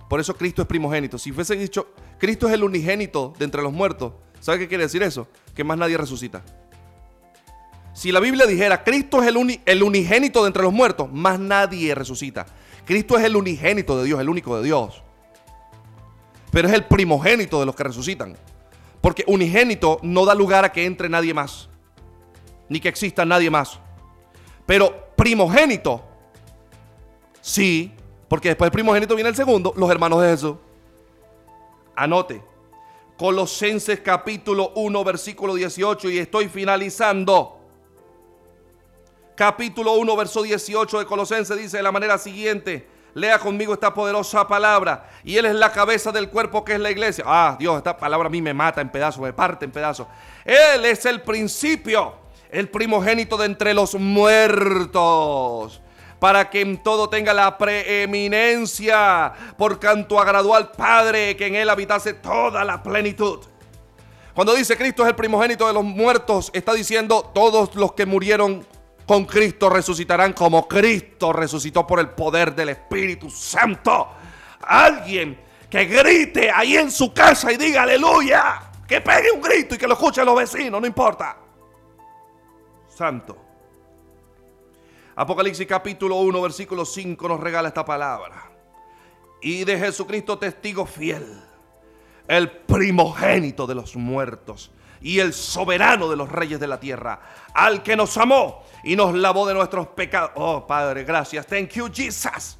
Por 0.08 0.20
eso 0.20 0.34
Cristo 0.34 0.62
es 0.62 0.68
primogénito. 0.68 1.18
Si 1.18 1.32
fuese 1.32 1.56
dicho, 1.56 1.88
Cristo 2.18 2.48
es 2.48 2.54
el 2.54 2.64
unigénito 2.64 3.34
de 3.38 3.44
entre 3.44 3.62
los 3.62 3.72
muertos, 3.72 4.12
¿sabe 4.40 4.60
qué 4.60 4.68
quiere 4.68 4.84
decir 4.84 5.02
eso? 5.02 5.28
Que 5.54 5.64
más 5.64 5.76
nadie 5.76 5.96
resucita. 5.96 6.42
Si 7.92 8.12
la 8.12 8.20
Biblia 8.20 8.46
dijera, 8.46 8.82
Cristo 8.82 9.22
es 9.22 9.28
el, 9.28 9.60
el 9.66 9.82
unigénito 9.82 10.42
de 10.42 10.46
entre 10.46 10.62
los 10.62 10.72
muertos, 10.72 11.12
más 11.12 11.38
nadie 11.38 11.94
resucita. 11.94 12.46
Cristo 12.84 13.18
es 13.18 13.24
el 13.24 13.36
unigénito 13.36 13.98
de 13.98 14.04
Dios, 14.04 14.20
el 14.20 14.28
único 14.28 14.56
de 14.56 14.64
Dios. 14.64 15.02
Pero 16.50 16.68
es 16.68 16.74
el 16.74 16.84
primogénito 16.84 17.60
de 17.60 17.66
los 17.66 17.74
que 17.74 17.84
resucitan. 17.84 18.36
Porque 19.00 19.24
unigénito 19.26 19.98
no 20.02 20.24
da 20.24 20.34
lugar 20.34 20.64
a 20.64 20.72
que 20.72 20.84
entre 20.84 21.08
nadie 21.08 21.32
más. 21.32 21.68
Ni 22.68 22.80
que 22.80 22.88
exista 22.88 23.24
nadie 23.24 23.50
más. 23.50 23.80
Pero 24.66 25.12
primogénito, 25.16 26.04
sí. 27.40 27.92
Porque 28.28 28.48
después 28.48 28.66
del 28.66 28.72
primogénito 28.72 29.14
viene 29.14 29.30
el 29.30 29.36
segundo, 29.36 29.72
los 29.76 29.90
hermanos 29.90 30.22
de 30.22 30.28
Jesús. 30.28 30.56
Anote. 31.96 32.42
Colosenses 33.16 34.00
capítulo 34.00 34.72
1, 34.76 35.04
versículo 35.04 35.54
18. 35.54 36.10
Y 36.10 36.18
estoy 36.18 36.48
finalizando. 36.48 37.58
Capítulo 39.34 39.94
1, 39.94 40.16
verso 40.16 40.42
18 40.42 40.98
de 40.98 41.06
Colosenses 41.06 41.58
dice 41.58 41.78
de 41.78 41.82
la 41.82 41.92
manera 41.92 42.18
siguiente. 42.18 42.86
Lea 43.14 43.38
conmigo 43.38 43.74
esta 43.74 43.92
poderosa 43.92 44.46
palabra. 44.46 45.08
Y 45.24 45.36
Él 45.36 45.46
es 45.46 45.54
la 45.54 45.72
cabeza 45.72 46.12
del 46.12 46.28
cuerpo 46.28 46.64
que 46.64 46.74
es 46.74 46.80
la 46.80 46.90
iglesia. 46.90 47.24
Ah, 47.26 47.56
Dios, 47.58 47.76
esta 47.76 47.96
palabra 47.96 48.28
a 48.28 48.30
mí 48.30 48.40
me 48.42 48.54
mata 48.54 48.80
en 48.80 48.90
pedazos, 48.90 49.22
me 49.22 49.32
parte 49.32 49.64
en 49.64 49.70
pedazos. 49.70 50.06
Él 50.44 50.84
es 50.84 51.04
el 51.06 51.22
principio, 51.22 52.14
el 52.50 52.68
primogénito 52.68 53.36
de 53.36 53.46
entre 53.46 53.74
los 53.74 53.94
muertos 53.94 55.80
para 56.20 56.50
que 56.50 56.60
en 56.60 56.82
todo 56.82 57.08
tenga 57.08 57.32
la 57.32 57.56
preeminencia, 57.56 59.32
por 59.56 59.80
cuanto 59.80 60.20
agradó 60.20 60.54
al 60.54 60.70
Padre 60.70 61.34
que 61.34 61.46
en 61.46 61.54
él 61.56 61.70
habitase 61.70 62.12
toda 62.12 62.62
la 62.62 62.82
plenitud. 62.82 63.40
Cuando 64.34 64.54
dice 64.54 64.76
Cristo 64.76 65.02
es 65.02 65.08
el 65.08 65.16
primogénito 65.16 65.66
de 65.66 65.72
los 65.72 65.82
muertos, 65.82 66.50
está 66.52 66.74
diciendo 66.74 67.30
todos 67.34 67.74
los 67.74 67.94
que 67.94 68.06
murieron 68.06 68.64
con 69.10 69.24
Cristo 69.24 69.68
resucitarán 69.68 70.34
como 70.34 70.68
Cristo 70.68 71.32
resucitó 71.32 71.84
por 71.84 71.98
el 71.98 72.10
poder 72.10 72.54
del 72.54 72.68
Espíritu 72.68 73.28
Santo. 73.28 74.06
Alguien 74.60 75.36
que 75.68 75.84
grite 75.86 76.48
ahí 76.48 76.76
en 76.76 76.92
su 76.92 77.12
casa 77.12 77.50
y 77.50 77.56
diga 77.56 77.82
aleluya. 77.82 78.70
Que 78.86 79.00
pegue 79.00 79.32
un 79.32 79.40
grito 79.40 79.74
y 79.74 79.78
que 79.78 79.88
lo 79.88 79.94
escuchen 79.94 80.24
los 80.24 80.36
vecinos, 80.36 80.80
no 80.80 80.86
importa. 80.86 81.36
Santo. 82.86 83.36
Apocalipsis 85.16 85.66
capítulo 85.66 86.14
1, 86.14 86.42
versículo 86.42 86.84
5 86.84 87.26
nos 87.26 87.40
regala 87.40 87.66
esta 87.66 87.84
palabra. 87.84 88.48
Y 89.42 89.64
de 89.64 89.76
Jesucristo 89.76 90.38
testigo 90.38 90.86
fiel, 90.86 91.42
el 92.28 92.48
primogénito 92.48 93.66
de 93.66 93.74
los 93.74 93.96
muertos 93.96 94.70
y 95.00 95.18
el 95.18 95.32
soberano 95.32 96.08
de 96.08 96.16
los 96.16 96.28
reyes 96.30 96.60
de 96.60 96.66
la 96.66 96.78
tierra, 96.78 97.20
al 97.54 97.82
que 97.82 97.96
nos 97.96 98.16
amó 98.16 98.64
y 98.84 98.96
nos 98.96 99.14
lavó 99.14 99.46
de 99.46 99.54
nuestros 99.54 99.88
pecados. 99.88 100.32
Oh 100.34 100.66
Padre, 100.66 101.04
gracias. 101.04 101.46
Thank 101.46 101.70
you, 101.70 101.88
Jesus. 101.92 102.58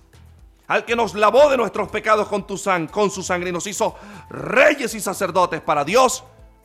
Al 0.66 0.85
que 0.85 0.94
nos 0.94 1.14
lavó 1.14 1.50
de 1.50 1.57
nuestros 1.57 1.88
pecados 1.88 2.29
con, 2.29 2.46
tu 2.46 2.61
con 2.90 3.11
su 3.11 3.22
sangre 3.22 3.50
y 3.50 3.53
nos 3.53 3.66
hizo 3.66 3.96
reyes 4.31 4.94
y 4.94 5.00
sacerdotes 5.00 5.61
para 5.61 5.85
Dios 5.85 6.22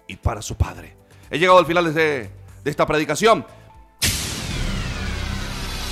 y 0.07 0.15
para 0.15 0.41
su 0.41 0.55
Padre. 0.55 0.95
He 1.29 1.39
llegado 1.39 1.57
al 1.57 1.65
final 1.65 1.91
de, 1.93 2.29
de 2.63 2.71
esta 2.71 2.85
predicación. 2.85 3.45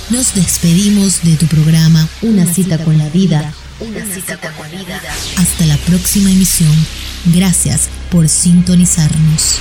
Nos 0.09 0.35
despedimos 0.35 1.23
de 1.23 1.37
tu 1.37 1.47
programa 1.47 2.07
Una, 2.21 2.45
cita, 2.45 2.83
con 2.83 2.97
la 2.97 3.09
vida. 3.09 3.53
Una, 3.79 4.05
cita, 4.05 4.37
con 4.37 4.71
la 4.71 4.83
vida. 4.83 5.01
Hasta 5.39 5.65
la 5.65 5.77
próxima 5.77 6.29
emisión. 6.29 6.75
Gracias 7.25 7.89
por 8.09 8.27
sintonizarnos. 8.27 9.59